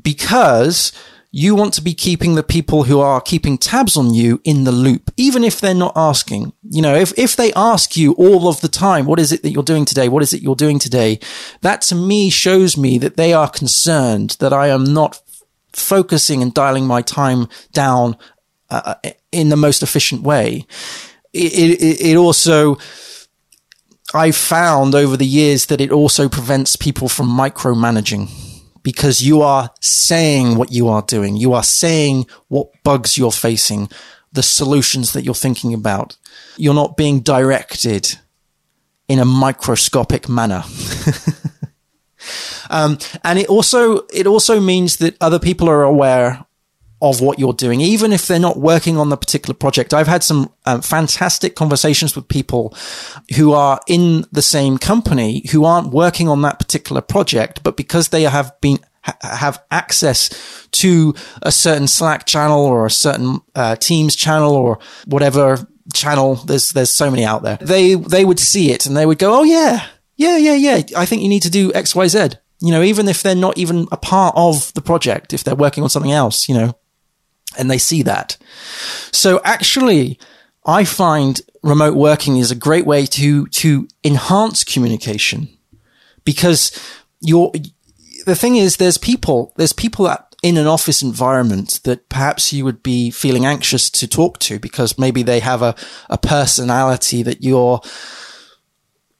because 0.02 0.92
you 1.32 1.54
want 1.54 1.74
to 1.76 1.82
be 1.82 1.94
keeping 1.94 2.34
the 2.34 2.44
people 2.44 2.84
who 2.84 3.00
are 3.00 3.22
keeping 3.22 3.58
tabs 3.58 3.96
on 3.96 4.14
you 4.14 4.42
in 4.44 4.64
the 4.64 4.72
loop, 4.72 5.12
even 5.16 5.44
if 5.44 5.62
they're 5.62 5.76
not 5.76 5.94
asking. 5.96 6.54
You 6.64 6.82
know, 6.82 6.96
if, 6.96 7.18
if 7.18 7.36
they 7.36 7.54
ask 7.54 7.96
you 7.96 8.14
all 8.14 8.48
of 8.48 8.62
the 8.62 8.68
time, 8.68 9.06
what 9.06 9.20
is 9.20 9.32
it 9.32 9.44
that 9.44 9.52
you're 9.52 9.62
doing 9.62 9.86
today? 9.86 10.10
What 10.10 10.24
is 10.24 10.34
it 10.34 10.42
you're 10.42 10.56
doing 10.56 10.80
today? 10.80 11.20
That 11.62 11.82
to 11.84 11.96
me 11.96 12.32
shows 12.32 12.78
me 12.78 12.98
that 12.98 13.16
they 13.16 13.32
are 13.32 13.50
concerned 13.50 14.38
that 14.40 14.54
I 14.54 14.70
am 14.70 14.84
not 14.84 15.22
focusing 15.72 16.42
and 16.42 16.52
dialing 16.52 16.88
my 16.88 17.04
time 17.04 17.48
down 17.74 18.18
uh, 18.72 18.96
in 19.32 19.50
the 19.50 19.56
most 19.56 19.84
efficient 19.84 20.24
way. 20.24 20.66
It, 21.32 21.54
it, 21.80 22.02
it 22.02 22.18
also, 22.18 22.80
I've 24.16 24.36
found 24.36 24.96
over 24.96 25.16
the 25.16 25.28
years 25.28 25.68
that 25.68 25.80
it 25.80 25.92
also 25.92 26.28
prevents 26.28 26.76
people 26.76 27.08
from 27.08 27.28
micromanaging 27.28 28.49
because 28.84 29.22
you 29.22 29.42
are 29.42 29.70
saying 29.82 30.56
what 30.56 30.72
you 30.72 30.88
are 30.88 31.02
doing. 31.02 31.36
You 31.36 31.54
are 31.54 31.64
saying 31.64 32.28
what 32.48 32.70
bugs 32.84 33.18
you're 33.18 33.32
facing, 33.32 33.90
the 34.32 34.44
solutions 34.44 35.14
that 35.14 35.24
you're 35.24 35.34
thinking 35.34 35.74
about. 35.74 36.18
You're 36.58 36.74
not 36.74 36.98
being 36.98 37.22
directed 37.22 38.18
in 39.08 39.20
a 39.20 39.26
microscopic 39.26 40.30
manner. 40.30 40.64
um, 42.70 42.98
and 43.24 43.40
it 43.40 43.48
also, 43.48 44.06
it 44.14 44.28
also 44.28 44.60
means 44.60 44.98
that 44.98 45.18
other 45.22 45.40
people 45.40 45.70
are 45.70 45.84
aware 45.84 46.46
of 47.02 47.22
what 47.22 47.40
you're 47.40 47.54
doing, 47.54 47.80
even 47.82 48.12
if 48.12 48.28
they're 48.28 48.40
not 48.40 48.58
working 48.58 48.98
on 48.98 49.10
the 49.10 49.18
particular 49.18 49.54
project. 49.54 49.94
I've 49.94 50.08
had 50.08 50.24
some 50.24 50.52
um, 50.66 50.82
fantastic 50.82 51.56
conversations 51.56 52.16
with 52.16 52.28
people 52.28 52.76
who 53.36 53.54
are 53.54 53.80
in 53.88 54.26
the 54.32 54.42
same 54.42 54.78
company 54.78 55.48
who 55.52 55.64
aren't 55.64 55.92
working 55.92 56.28
on 56.28 56.42
that 56.42 56.60
particular 56.60 57.02
project, 57.02 57.64
but 57.64 57.78
because 57.78 58.10
they 58.10 58.24
have 58.24 58.60
been 58.60 58.80
have 59.22 59.64
access 59.72 60.30
to 60.72 61.16
a 61.42 61.52
certain 61.52 61.88
Slack 61.88 62.26
channel 62.26 62.66
or 62.66 62.86
a 62.86 62.92
certain 62.92 63.40
uh, 63.56 63.76
Teams 63.78 64.16
channel 64.16 64.54
or 64.54 64.80
whatever 65.06 65.68
channel. 65.94 66.36
There's 66.36 66.70
there's 66.70 66.92
so 66.92 67.10
many 67.10 67.24
out 67.24 67.44
there. 67.44 67.58
They 67.62 67.96
they 67.96 68.26
would 68.26 68.40
see 68.40 68.72
it 68.72 68.86
and 68.86 68.96
they 68.96 69.06
would 69.06 69.20
go, 69.20 69.40
oh 69.40 69.44
yeah, 69.44 69.86
yeah, 70.18 70.38
yeah, 70.38 70.56
yeah. 70.56 70.82
I 70.98 71.06
think 71.06 71.22
you 71.22 71.30
need 71.30 71.44
to 71.44 71.50
do 71.50 71.74
X, 71.74 71.96
Y, 71.96 72.08
Z. 72.08 72.32
You 72.62 72.72
know, 72.72 72.82
even 72.82 73.08
if 73.08 73.24
they're 73.24 73.36
not 73.36 73.58
even 73.58 73.88
a 73.92 73.98
part 73.98 74.36
of 74.36 74.74
the 74.74 74.82
project, 74.82 75.34
if 75.34 75.44
they're 75.44 75.56
working 75.56 75.82
on 75.82 75.90
something 75.90 76.12
else, 76.12 76.50
you 76.50 76.56
know, 76.56 76.76
and 77.58 77.70
they 77.70 77.78
see 77.78 78.04
that. 78.04 78.38
So 79.12 79.42
actually, 79.44 80.20
I 80.66 80.84
find 80.84 81.42
remote 81.64 81.96
working 81.96 82.38
is 82.38 82.52
a 82.52 82.56
great 82.56 82.86
way 82.86 83.06
to, 83.06 83.48
to 83.48 83.88
enhance 84.04 84.64
communication 84.64 85.50
because 86.24 86.72
you're, 87.22 87.52
the 88.26 88.36
thing 88.36 88.56
is, 88.56 88.78
there's 88.78 88.98
people, 88.98 89.54
there's 89.58 89.74
people 89.74 90.06
that 90.06 90.36
in 90.42 90.58
an 90.58 90.68
office 90.68 91.02
environment 91.02 91.82
that 91.84 92.08
perhaps 92.08 92.54
you 92.54 92.64
would 92.64 92.82
be 92.82 93.12
feeling 93.12 93.46
anxious 93.46 93.90
to 93.90 94.08
talk 94.08 94.40
to 94.40 94.58
because 94.60 94.98
maybe 94.98 95.22
they 95.24 95.40
have 95.40 95.62
a, 95.62 95.76
a 96.10 96.18
personality 96.18 97.24
that 97.24 97.44
you're, 97.44 97.82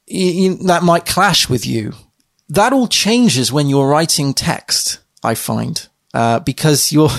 you, 0.08 0.56
that 0.68 0.84
might 0.84 1.06
clash 1.06 1.50
with 1.50 1.66
you. 1.66 1.94
That 2.48 2.74
all 2.74 2.88
changes 2.88 3.52
when 3.52 3.68
you're 3.68 3.90
writing 3.90 4.34
text, 4.34 5.00
I 5.24 5.36
find, 5.36 5.88
uh, 6.14 6.40
because 6.40 6.92
you're, 6.92 7.10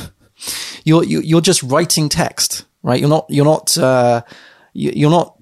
you're 0.84 1.04
you're 1.04 1.40
just 1.40 1.62
writing 1.62 2.08
text, 2.08 2.64
right? 2.82 3.00
You're 3.00 3.08
not 3.08 3.26
you're 3.28 3.44
not 3.44 3.76
uh, 3.76 4.22
you're 4.72 5.10
not 5.10 5.36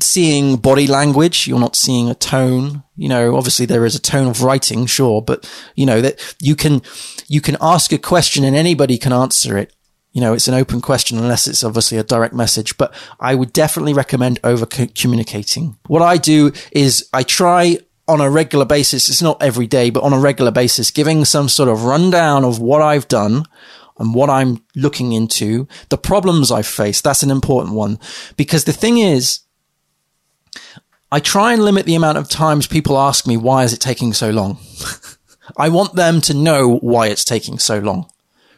seeing 0.00 0.56
body 0.56 0.86
language. 0.86 1.46
You're 1.46 1.60
not 1.60 1.76
seeing 1.76 2.10
a 2.10 2.14
tone. 2.14 2.82
You 2.96 3.08
know, 3.08 3.36
obviously 3.36 3.66
there 3.66 3.84
is 3.84 3.94
a 3.94 4.00
tone 4.00 4.28
of 4.28 4.42
writing, 4.42 4.86
sure, 4.86 5.22
but 5.22 5.50
you 5.74 5.86
know 5.86 6.00
that 6.00 6.36
you 6.40 6.56
can 6.56 6.82
you 7.28 7.40
can 7.40 7.56
ask 7.60 7.92
a 7.92 7.98
question 7.98 8.44
and 8.44 8.56
anybody 8.56 8.98
can 8.98 9.12
answer 9.12 9.56
it. 9.58 9.72
You 10.12 10.20
know, 10.20 10.32
it's 10.32 10.46
an 10.46 10.54
open 10.54 10.80
question 10.80 11.18
unless 11.18 11.48
it's 11.48 11.64
obviously 11.64 11.98
a 11.98 12.04
direct 12.04 12.34
message, 12.34 12.76
but 12.76 12.94
I 13.18 13.34
would 13.34 13.52
definitely 13.52 13.94
recommend 13.94 14.38
over 14.44 14.64
communicating. 14.64 15.76
What 15.88 16.02
I 16.02 16.18
do 16.18 16.52
is 16.70 17.08
I 17.12 17.24
try 17.24 17.78
on 18.06 18.20
a 18.20 18.30
regular 18.30 18.64
basis, 18.64 19.08
it's 19.08 19.22
not 19.22 19.42
every 19.42 19.66
day, 19.66 19.90
but 19.90 20.04
on 20.04 20.12
a 20.12 20.18
regular 20.18 20.52
basis, 20.52 20.90
giving 20.90 21.24
some 21.24 21.48
sort 21.48 21.68
of 21.68 21.84
rundown 21.84 22.44
of 22.44 22.60
what 22.60 22.82
I've 22.82 23.08
done 23.08 23.44
and 23.98 24.14
what 24.14 24.30
I'm 24.30 24.64
looking 24.74 25.12
into, 25.12 25.68
the 25.88 25.98
problems 25.98 26.50
I've 26.50 26.66
faced. 26.66 27.04
That's 27.04 27.22
an 27.22 27.30
important 27.30 27.74
one 27.74 27.98
because 28.36 28.64
the 28.64 28.72
thing 28.72 28.98
is, 28.98 29.40
I 31.12 31.20
try 31.20 31.52
and 31.52 31.64
limit 31.64 31.86
the 31.86 31.94
amount 31.94 32.18
of 32.18 32.28
times 32.28 32.66
people 32.66 32.98
ask 32.98 33.26
me, 33.26 33.36
why 33.36 33.62
is 33.62 33.72
it 33.72 33.80
taking 33.80 34.12
so 34.12 34.30
long? 34.30 34.58
I 35.56 35.68
want 35.68 35.94
them 35.94 36.20
to 36.22 36.34
know 36.34 36.78
why 36.78 37.08
it's 37.08 37.24
taking 37.24 37.58
so 37.58 37.78
long. 37.78 38.10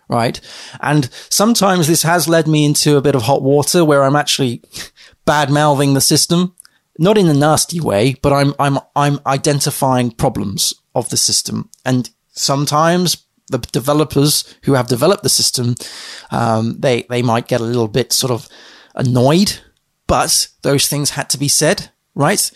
Right. 0.09 0.41
And 0.81 1.11
sometimes 1.29 1.89
this 1.89 2.05
has 2.05 2.29
led 2.29 2.47
me 2.47 2.65
into 2.65 2.97
a 2.97 3.03
bit 3.03 3.17
of 3.17 3.23
hot 3.23 3.43
water 3.43 3.85
where 3.85 4.05
I'm 4.05 4.15
actually 4.15 4.63
bad 5.25 5.51
mouthing 5.51 5.95
the 5.95 6.01
system 6.01 6.55
not 6.99 7.19
in 7.19 7.29
a 7.29 7.35
nasty 7.35 7.81
way, 7.81 8.15
but 8.23 8.33
I'm, 8.33 8.55
I'm, 8.59 8.79
I'm 8.95 9.21
identifying 9.27 10.11
problems 10.11 10.75
of 10.95 11.09
the 11.11 11.17
system. 11.17 11.71
And 11.85 12.11
sometimes 12.33 13.26
the 13.49 13.59
developers 13.59 14.55
who 14.65 14.75
have 14.75 14.89
developed 14.89 15.23
the 15.23 15.29
system, 15.29 15.77
um, 16.31 16.77
they, 16.79 17.03
they 17.09 17.23
might 17.23 17.49
get 17.49 17.61
a 17.61 17.65
little 17.65 17.89
bit 17.89 18.13
sort 18.13 18.31
of 18.33 18.49
annoyed, 18.95 19.59
but 20.07 20.49
those 20.63 20.89
things 20.89 21.11
had 21.11 21.31
to 21.31 21.39
be 21.39 21.49
said, 21.49 21.91
right? 22.15 22.51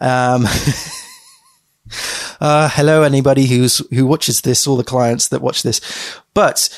Um, 0.00 0.46
uh, 2.40 2.68
hello, 2.72 3.02
anybody 3.02 3.46
who's, 3.46 3.78
who 3.90 4.06
watches 4.06 4.40
this, 4.40 4.66
all 4.66 4.76
the 4.76 4.84
clients 4.84 5.28
that 5.28 5.42
watch 5.42 5.62
this. 5.62 5.80
But 6.34 6.68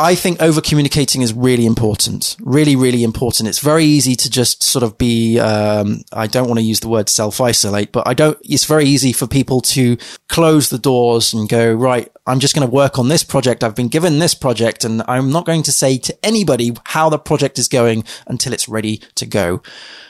I 0.00 0.14
think 0.14 0.40
over 0.40 0.60
communicating 0.60 1.22
is 1.22 1.34
really 1.34 1.66
important. 1.66 2.36
Really, 2.40 2.76
really 2.76 3.02
important. 3.02 3.48
It's 3.48 3.58
very 3.58 3.84
easy 3.84 4.14
to 4.14 4.30
just 4.30 4.62
sort 4.62 4.84
of 4.84 4.96
be, 4.96 5.40
um, 5.40 6.02
I 6.12 6.28
don't 6.28 6.46
want 6.46 6.60
to 6.60 6.64
use 6.64 6.78
the 6.78 6.88
word 6.88 7.08
self 7.08 7.40
isolate, 7.40 7.90
but 7.90 8.06
I 8.06 8.14
don't, 8.14 8.38
it's 8.42 8.64
very 8.64 8.84
easy 8.84 9.12
for 9.12 9.26
people 9.26 9.60
to 9.62 9.96
close 10.28 10.68
the 10.68 10.78
doors 10.78 11.34
and 11.34 11.48
go, 11.48 11.74
right, 11.74 12.12
I'm 12.28 12.38
just 12.38 12.54
going 12.54 12.66
to 12.66 12.72
work 12.72 12.96
on 12.96 13.08
this 13.08 13.24
project. 13.24 13.64
I've 13.64 13.74
been 13.74 13.88
given 13.88 14.20
this 14.20 14.34
project 14.34 14.84
and 14.84 15.02
I'm 15.08 15.32
not 15.32 15.46
going 15.46 15.64
to 15.64 15.72
say 15.72 15.98
to 15.98 16.16
anybody 16.24 16.76
how 16.84 17.08
the 17.08 17.18
project 17.18 17.58
is 17.58 17.66
going 17.66 18.04
until 18.28 18.52
it's 18.52 18.68
ready 18.68 18.98
to 19.16 19.26
go. 19.26 19.62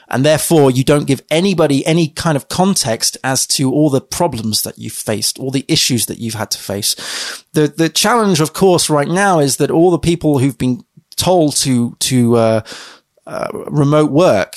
And 0.09 0.25
therefore 0.25 0.71
you 0.71 0.83
don't 0.83 1.07
give 1.07 1.21
anybody 1.29 1.85
any 1.85 2.07
kind 2.07 2.35
of 2.35 2.49
context 2.49 3.17
as 3.23 3.45
to 3.47 3.71
all 3.71 3.89
the 3.89 4.01
problems 4.01 4.63
that 4.63 4.77
you've 4.77 4.93
faced, 4.93 5.39
all 5.39 5.51
the 5.51 5.65
issues 5.67 6.07
that 6.07 6.19
you've 6.19 6.33
had 6.33 6.51
to 6.51 6.59
face. 6.59 6.95
The, 7.53 7.67
the 7.67 7.89
challenge, 7.89 8.41
of 8.41 8.53
course, 8.53 8.89
right 8.89 9.07
now 9.07 9.39
is 9.39 9.57
that 9.57 9.71
all 9.71 9.91
the 9.91 9.99
people 9.99 10.39
who've 10.39 10.57
been 10.57 10.83
told 11.15 11.55
to, 11.57 11.95
to, 11.99 12.35
uh, 12.35 12.61
uh, 13.27 13.47
remote 13.67 14.09
work, 14.09 14.55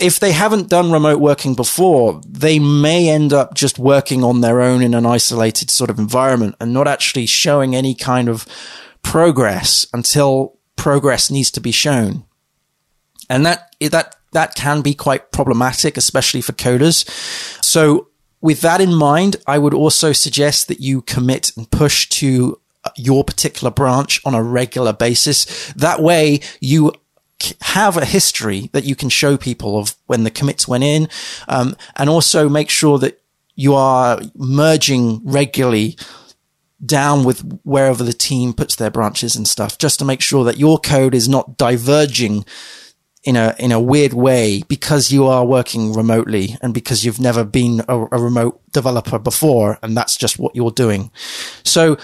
if 0.00 0.18
they 0.18 0.32
haven't 0.32 0.68
done 0.68 0.90
remote 0.90 1.20
working 1.20 1.54
before, 1.54 2.20
they 2.26 2.58
may 2.58 3.10
end 3.10 3.32
up 3.32 3.54
just 3.54 3.78
working 3.78 4.24
on 4.24 4.40
their 4.40 4.62
own 4.62 4.82
in 4.82 4.94
an 4.94 5.04
isolated 5.04 5.70
sort 5.70 5.90
of 5.90 5.98
environment 5.98 6.56
and 6.60 6.72
not 6.72 6.88
actually 6.88 7.26
showing 7.26 7.76
any 7.76 7.94
kind 7.94 8.28
of 8.28 8.46
progress 9.02 9.86
until 9.92 10.58
progress 10.76 11.30
needs 11.30 11.50
to 11.50 11.60
be 11.60 11.72
shown. 11.72 12.24
And 13.28 13.44
that, 13.46 13.74
that, 13.80 14.16
that 14.32 14.54
can 14.54 14.82
be 14.82 14.94
quite 14.94 15.32
problematic, 15.32 15.96
especially 15.96 16.40
for 16.40 16.52
coders. 16.52 17.08
So 17.64 18.08
with 18.40 18.60
that 18.60 18.80
in 18.80 18.94
mind, 18.94 19.36
I 19.46 19.58
would 19.58 19.74
also 19.74 20.12
suggest 20.12 20.68
that 20.68 20.80
you 20.80 21.02
commit 21.02 21.52
and 21.56 21.70
push 21.70 22.08
to 22.10 22.60
your 22.96 23.24
particular 23.24 23.70
branch 23.70 24.20
on 24.24 24.34
a 24.34 24.42
regular 24.42 24.92
basis. 24.92 25.72
That 25.74 26.00
way 26.00 26.40
you 26.60 26.92
have 27.60 27.96
a 27.96 28.04
history 28.04 28.70
that 28.72 28.84
you 28.84 28.96
can 28.96 29.08
show 29.08 29.36
people 29.36 29.78
of 29.78 29.94
when 30.06 30.24
the 30.24 30.30
commits 30.30 30.66
went 30.66 30.84
in, 30.84 31.08
um, 31.48 31.76
and 31.96 32.08
also 32.08 32.48
make 32.48 32.70
sure 32.70 32.98
that 32.98 33.20
you 33.54 33.74
are 33.74 34.20
merging 34.34 35.20
regularly 35.24 35.96
down 36.84 37.24
with 37.24 37.40
wherever 37.64 38.04
the 38.04 38.12
team 38.12 38.52
puts 38.52 38.76
their 38.76 38.90
branches 38.90 39.36
and 39.36 39.48
stuff, 39.48 39.78
just 39.78 39.98
to 39.98 40.04
make 40.04 40.20
sure 40.20 40.44
that 40.44 40.58
your 40.58 40.78
code 40.78 41.14
is 41.14 41.28
not 41.28 41.56
diverging 41.56 42.44
in 43.28 43.36
a 43.36 43.54
in 43.58 43.72
a 43.72 43.80
weird 43.80 44.14
way 44.14 44.62
because 44.68 45.12
you 45.12 45.26
are 45.26 45.44
working 45.44 45.92
remotely 45.92 46.56
and 46.62 46.72
because 46.72 47.04
you've 47.04 47.20
never 47.20 47.44
been 47.44 47.82
a, 47.86 47.94
a 47.94 48.18
remote 48.18 48.58
developer 48.72 49.18
before 49.18 49.78
and 49.82 49.94
that's 49.94 50.16
just 50.16 50.38
what 50.38 50.56
you're 50.56 50.70
doing. 50.70 51.10
So 51.62 51.98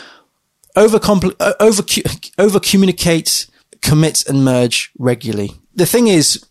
uh, 0.76 0.82
over 0.82 1.00
over 1.60 1.82
over 2.38 2.60
communicate, 2.60 3.46
commit 3.80 4.26
and 4.26 4.44
merge 4.44 4.92
regularly. 4.98 5.52
The 5.74 5.86
thing 5.86 6.08
is, 6.08 6.44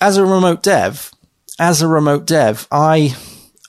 as 0.00 0.16
a 0.16 0.26
remote 0.26 0.60
dev, 0.60 1.12
as 1.60 1.80
a 1.80 1.86
remote 1.86 2.26
dev, 2.26 2.66
I 2.72 3.14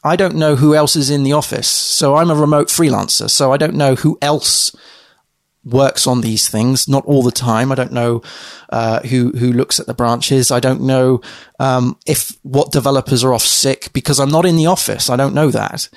I 0.03 0.15
don't 0.15 0.37
know 0.37 0.55
who 0.55 0.73
else 0.73 0.95
is 0.95 1.11
in 1.11 1.21
the 1.21 1.33
office. 1.33 1.67
So 1.67 2.15
I'm 2.15 2.31
a 2.31 2.35
remote 2.35 2.69
freelancer. 2.69 3.29
So 3.29 3.53
I 3.53 3.57
don't 3.57 3.75
know 3.75 3.93
who 3.93 4.17
else 4.23 4.75
works 5.67 6.07
on 6.07 6.21
these 6.21 6.47
things, 6.47 6.87
not 6.87 7.05
all 7.05 7.23
the 7.23 7.31
time. 7.31 7.71
I 7.71 7.75
don't 7.75 7.91
know 7.91 8.21
uh, 8.69 9.01
who 9.01 9.31
who 9.31 9.51
looks 9.51 9.79
at 9.79 9.85
the 9.85 9.93
branches. 9.93 10.51
I 10.51 10.59
don't 10.59 10.81
know 10.81 11.21
um, 11.59 11.97
if 12.05 12.37
what 12.43 12.71
developers 12.71 13.23
are 13.23 13.33
off 13.33 13.45
sick 13.45 13.91
because 13.93 14.19
I'm 14.19 14.31
not 14.31 14.45
in 14.45 14.55
the 14.55 14.67
office. 14.67 15.09
I 15.09 15.15
don't 15.15 15.33
know 15.33 15.51
that. 15.51 15.89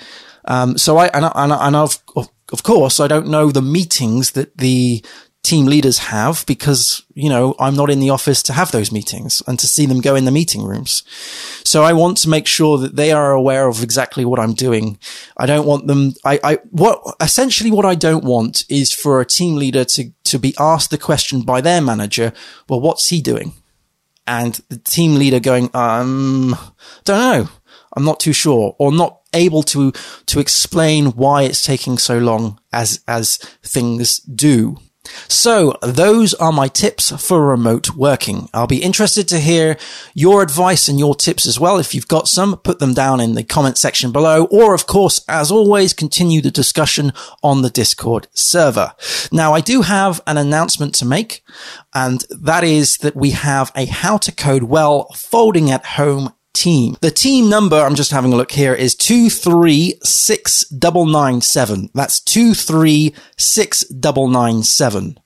Um, 0.45 0.79
so 0.79 0.97
I 0.97 1.07
and, 1.09 1.27
I, 1.27 1.33
and, 1.35 1.53
and 1.53 1.77
of, 1.77 2.03
of 2.17 2.63
course 2.63 2.99
I 3.01 3.07
don't 3.07 3.29
know 3.29 3.51
the 3.51 3.63
meetings 3.63 4.33
that 4.33 4.57
the 4.57 5.05
team 5.43 5.67
leaders 5.67 5.99
have 5.99 6.45
because, 6.47 7.03
you 7.15 7.29
know, 7.29 7.55
I'm 7.59 7.75
not 7.75 7.91
in 7.91 7.99
the 7.99 8.11
office 8.11 8.43
to 8.45 8.53
have 8.53 8.73
those 8.73 8.93
meetings 8.93 9.43
and 9.47 9.59
to 9.59 9.67
see 9.67 9.87
them 9.87 10.01
go 10.01 10.15
in 10.15 10.27
the 10.27 10.31
meeting 10.31 10.63
rooms. 10.63 11.03
So 11.65 11.83
I 11.83 11.93
want 11.95 12.19
to 12.19 12.29
make 12.29 12.47
sure 12.47 12.77
that 12.79 12.97
they 12.97 13.11
are 13.11 13.33
aware 13.33 13.67
of 13.67 13.83
exactly 13.83 14.25
what 14.25 14.39
I'm 14.39 14.53
doing. 14.53 14.99
I 15.39 15.47
don't 15.47 15.67
want 15.67 15.87
them, 15.87 16.15
I, 16.25 16.39
I, 16.45 16.55
what, 16.71 17.03
essentially 17.21 17.71
what 17.71 17.87
I 17.87 17.95
don't 17.95 18.25
want 18.25 18.65
is 18.69 18.93
for 18.93 19.21
a 19.21 19.27
team 19.27 19.57
leader 19.57 19.85
to, 19.85 20.13
to 20.25 20.39
be 20.39 20.55
asked 20.59 20.91
the 20.91 20.99
question 20.99 21.41
by 21.41 21.61
their 21.61 21.81
manager, 21.81 22.33
well, 22.69 22.81
what's 22.81 23.09
he 23.09 23.23
doing? 23.23 23.55
And 24.27 24.61
the 24.69 24.79
team 24.79 25.15
leader 25.15 25.41
going, 25.41 25.71
um, 25.75 26.55
don't 27.05 27.19
know. 27.19 27.49
I'm 27.97 28.05
not 28.05 28.21
too 28.21 28.35
sure 28.35 28.77
or 28.79 28.93
not 28.93 29.23
able 29.33 29.63
to, 29.65 29.93
to 30.27 30.39
explain 30.39 31.07
why 31.07 31.43
it's 31.43 31.65
taking 31.65 31.99
so 31.99 32.19
long 32.19 32.61
as, 32.73 33.03
as 33.09 33.39
things 33.63 34.19
do. 34.19 34.77
So 35.29 35.79
those 35.83 36.35
are 36.35 36.53
my 36.53 36.69
tips 36.69 37.11
for 37.27 37.47
remote 37.47 37.95
working. 37.95 38.49
I'll 38.53 38.67
be 38.67 38.83
interested 38.83 39.27
to 39.29 39.39
hear 39.39 39.79
your 40.13 40.43
advice 40.43 40.89
and 40.89 40.99
your 40.99 41.15
tips 41.15 41.47
as 41.47 41.59
well. 41.59 41.79
If 41.79 41.95
you've 41.95 42.09
got 42.09 42.29
some, 42.29 42.57
put 42.59 42.81
them 42.81 42.93
down 42.93 43.21
in 43.21 43.35
the 43.35 43.43
comment 43.43 43.79
section 43.79 44.13
below. 44.13 44.45
Or 44.47 44.75
of 44.75 44.87
course, 44.87 45.25
as 45.29 45.51
always, 45.51 45.95
continue 45.95 46.43
the 46.43 46.51
discussion 46.51 47.13
on 47.43 47.63
the 47.63 47.71
Discord 47.71 48.29
server. 48.35 48.93
Now 49.33 49.55
I 49.55 49.61
do 49.61 49.83
have 49.83 50.21
an 50.27 50.37
announcement 50.37 50.95
to 50.97 51.07
make 51.07 51.43
and 51.95 52.25
that 52.31 52.65
is 52.65 52.99
that 52.99 53.17
we 53.17 53.31
have 53.31 53.73
a 53.75 53.87
how 53.87 54.19
to 54.19 54.33
code 54.33 54.65
well 54.65 55.11
folding 55.15 55.71
at 55.71 55.85
home 55.85 56.35
team. 56.61 56.97
The 57.01 57.11
team 57.11 57.49
number, 57.49 57.77
I'm 57.77 57.95
just 57.95 58.11
having 58.11 58.31
a 58.33 58.37
look 58.37 58.51
here, 58.53 58.75
is 58.75 58.95
236997. 58.95 61.91
That's 61.95 62.21
236997. 62.21 65.19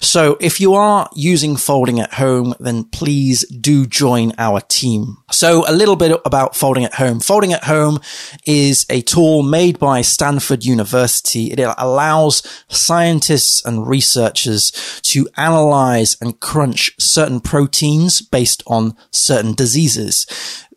So 0.00 0.36
if 0.40 0.60
you 0.60 0.74
are 0.74 1.08
using 1.14 1.56
folding 1.56 2.00
at 2.00 2.14
home, 2.14 2.54
then 2.60 2.84
please 2.84 3.46
do 3.48 3.86
join 3.86 4.32
our 4.38 4.60
team. 4.60 5.18
So 5.30 5.64
a 5.68 5.72
little 5.72 5.96
bit 5.96 6.20
about 6.24 6.56
folding 6.56 6.84
at 6.84 6.94
home. 6.94 7.20
Folding 7.20 7.52
at 7.52 7.64
home 7.64 8.00
is 8.46 8.86
a 8.90 9.00
tool 9.02 9.42
made 9.42 9.78
by 9.78 10.02
Stanford 10.02 10.64
University. 10.64 11.52
It 11.52 11.60
allows 11.78 12.42
scientists 12.68 13.64
and 13.64 13.86
researchers 13.86 14.70
to 15.02 15.28
analyze 15.36 16.16
and 16.20 16.40
crunch 16.40 16.92
certain 16.98 17.40
proteins 17.40 18.20
based 18.22 18.62
on 18.66 18.96
certain 19.10 19.54
diseases 19.54 20.26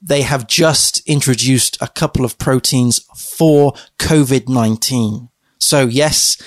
they 0.05 0.21
have 0.23 0.47
just 0.47 1.07
introduced 1.07 1.77
a 1.81 1.87
couple 1.87 2.25
of 2.25 2.37
proteins 2.37 2.99
for 3.15 3.73
COVID-19. 3.99 5.29
So 5.59 5.87
yes, 5.87 6.37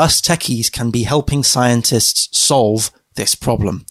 us 0.00 0.20
techies 0.20 0.72
can 0.72 0.90
be 0.90 1.02
helping 1.02 1.42
scientists 1.42 2.28
solve 2.36 2.90
this 3.16 3.34
problem. 3.34 3.84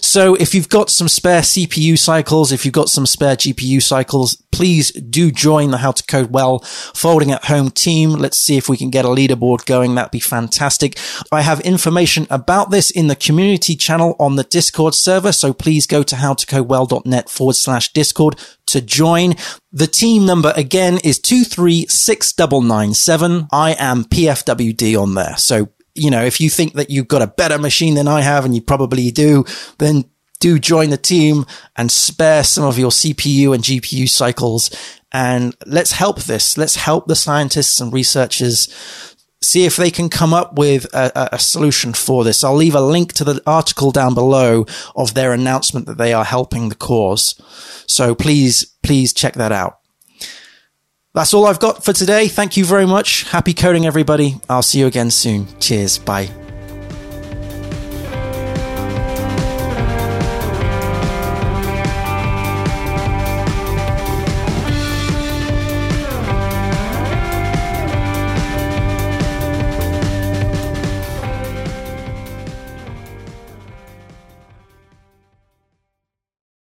So 0.00 0.34
if 0.34 0.54
you've 0.54 0.68
got 0.68 0.90
some 0.90 1.08
spare 1.08 1.42
CPU 1.42 1.98
cycles, 1.98 2.52
if 2.52 2.64
you've 2.64 2.72
got 2.72 2.88
some 2.88 3.06
spare 3.06 3.36
GPU 3.36 3.82
cycles, 3.82 4.36
please 4.52 4.90
do 4.92 5.30
join 5.30 5.70
the 5.70 5.78
How 5.78 5.92
to 5.92 6.02
Code 6.04 6.30
Well 6.30 6.60
folding 6.94 7.30
at 7.30 7.44
home 7.44 7.70
team. 7.70 8.10
Let's 8.10 8.38
see 8.38 8.56
if 8.56 8.68
we 8.68 8.76
can 8.76 8.90
get 8.90 9.04
a 9.04 9.08
leaderboard 9.08 9.66
going. 9.66 9.94
That'd 9.94 10.12
be 10.12 10.20
fantastic. 10.20 10.98
I 11.30 11.42
have 11.42 11.60
information 11.60 12.26
about 12.30 12.70
this 12.70 12.90
in 12.90 13.08
the 13.08 13.16
community 13.16 13.76
channel 13.76 14.16
on 14.18 14.36
the 14.36 14.44
Discord 14.44 14.94
server. 14.94 15.32
So 15.32 15.52
please 15.52 15.86
go 15.86 16.02
to 16.02 16.16
howtocodewell.net 16.16 17.28
forward 17.28 17.56
slash 17.56 17.92
Discord 17.92 18.36
to 18.66 18.80
join. 18.80 19.34
The 19.72 19.86
team 19.86 20.24
number 20.24 20.54
again 20.56 20.98
is 21.04 21.18
236997. 21.18 23.48
I 23.52 23.76
am 23.78 24.04
PFWD 24.04 24.98
on 25.00 25.14
there. 25.14 25.36
So 25.36 25.68
you 25.94 26.10
know, 26.10 26.24
if 26.24 26.40
you 26.40 26.50
think 26.50 26.74
that 26.74 26.90
you've 26.90 27.08
got 27.08 27.22
a 27.22 27.26
better 27.26 27.58
machine 27.58 27.94
than 27.94 28.08
I 28.08 28.22
have, 28.22 28.44
and 28.44 28.54
you 28.54 28.60
probably 28.60 29.10
do, 29.10 29.44
then 29.78 30.04
do 30.40 30.58
join 30.58 30.90
the 30.90 30.96
team 30.96 31.46
and 31.76 31.90
spare 31.90 32.44
some 32.44 32.64
of 32.64 32.78
your 32.78 32.90
CPU 32.90 33.54
and 33.54 33.64
GPU 33.64 34.08
cycles. 34.08 34.70
And 35.12 35.56
let's 35.64 35.92
help 35.92 36.22
this. 36.22 36.58
Let's 36.58 36.76
help 36.76 37.06
the 37.06 37.16
scientists 37.16 37.80
and 37.80 37.92
researchers 37.92 38.68
see 39.40 39.64
if 39.64 39.76
they 39.76 39.90
can 39.90 40.08
come 40.08 40.34
up 40.34 40.58
with 40.58 40.86
a, 40.94 41.34
a, 41.34 41.38
solution 41.38 41.92
for 41.92 42.24
this. 42.24 42.42
I'll 42.42 42.54
leave 42.54 42.74
a 42.74 42.80
link 42.80 43.12
to 43.14 43.24
the 43.24 43.42
article 43.46 43.90
down 43.90 44.14
below 44.14 44.66
of 44.96 45.14
their 45.14 45.32
announcement 45.32 45.86
that 45.86 45.98
they 45.98 46.12
are 46.12 46.24
helping 46.24 46.68
the 46.68 46.74
cause. 46.74 47.40
So 47.86 48.14
please, 48.14 48.64
please 48.82 49.12
check 49.12 49.34
that 49.34 49.52
out. 49.52 49.78
That's 51.14 51.32
all 51.32 51.46
I've 51.46 51.60
got 51.60 51.84
for 51.84 51.92
today. 51.92 52.26
Thank 52.26 52.56
you 52.56 52.64
very 52.64 52.86
much. 52.86 53.22
Happy 53.30 53.54
coding, 53.54 53.86
everybody. 53.86 54.40
I'll 54.48 54.62
see 54.62 54.80
you 54.80 54.86
again 54.86 55.10
soon. 55.10 55.46
Cheers. 55.60 55.98
Bye. 55.98 56.43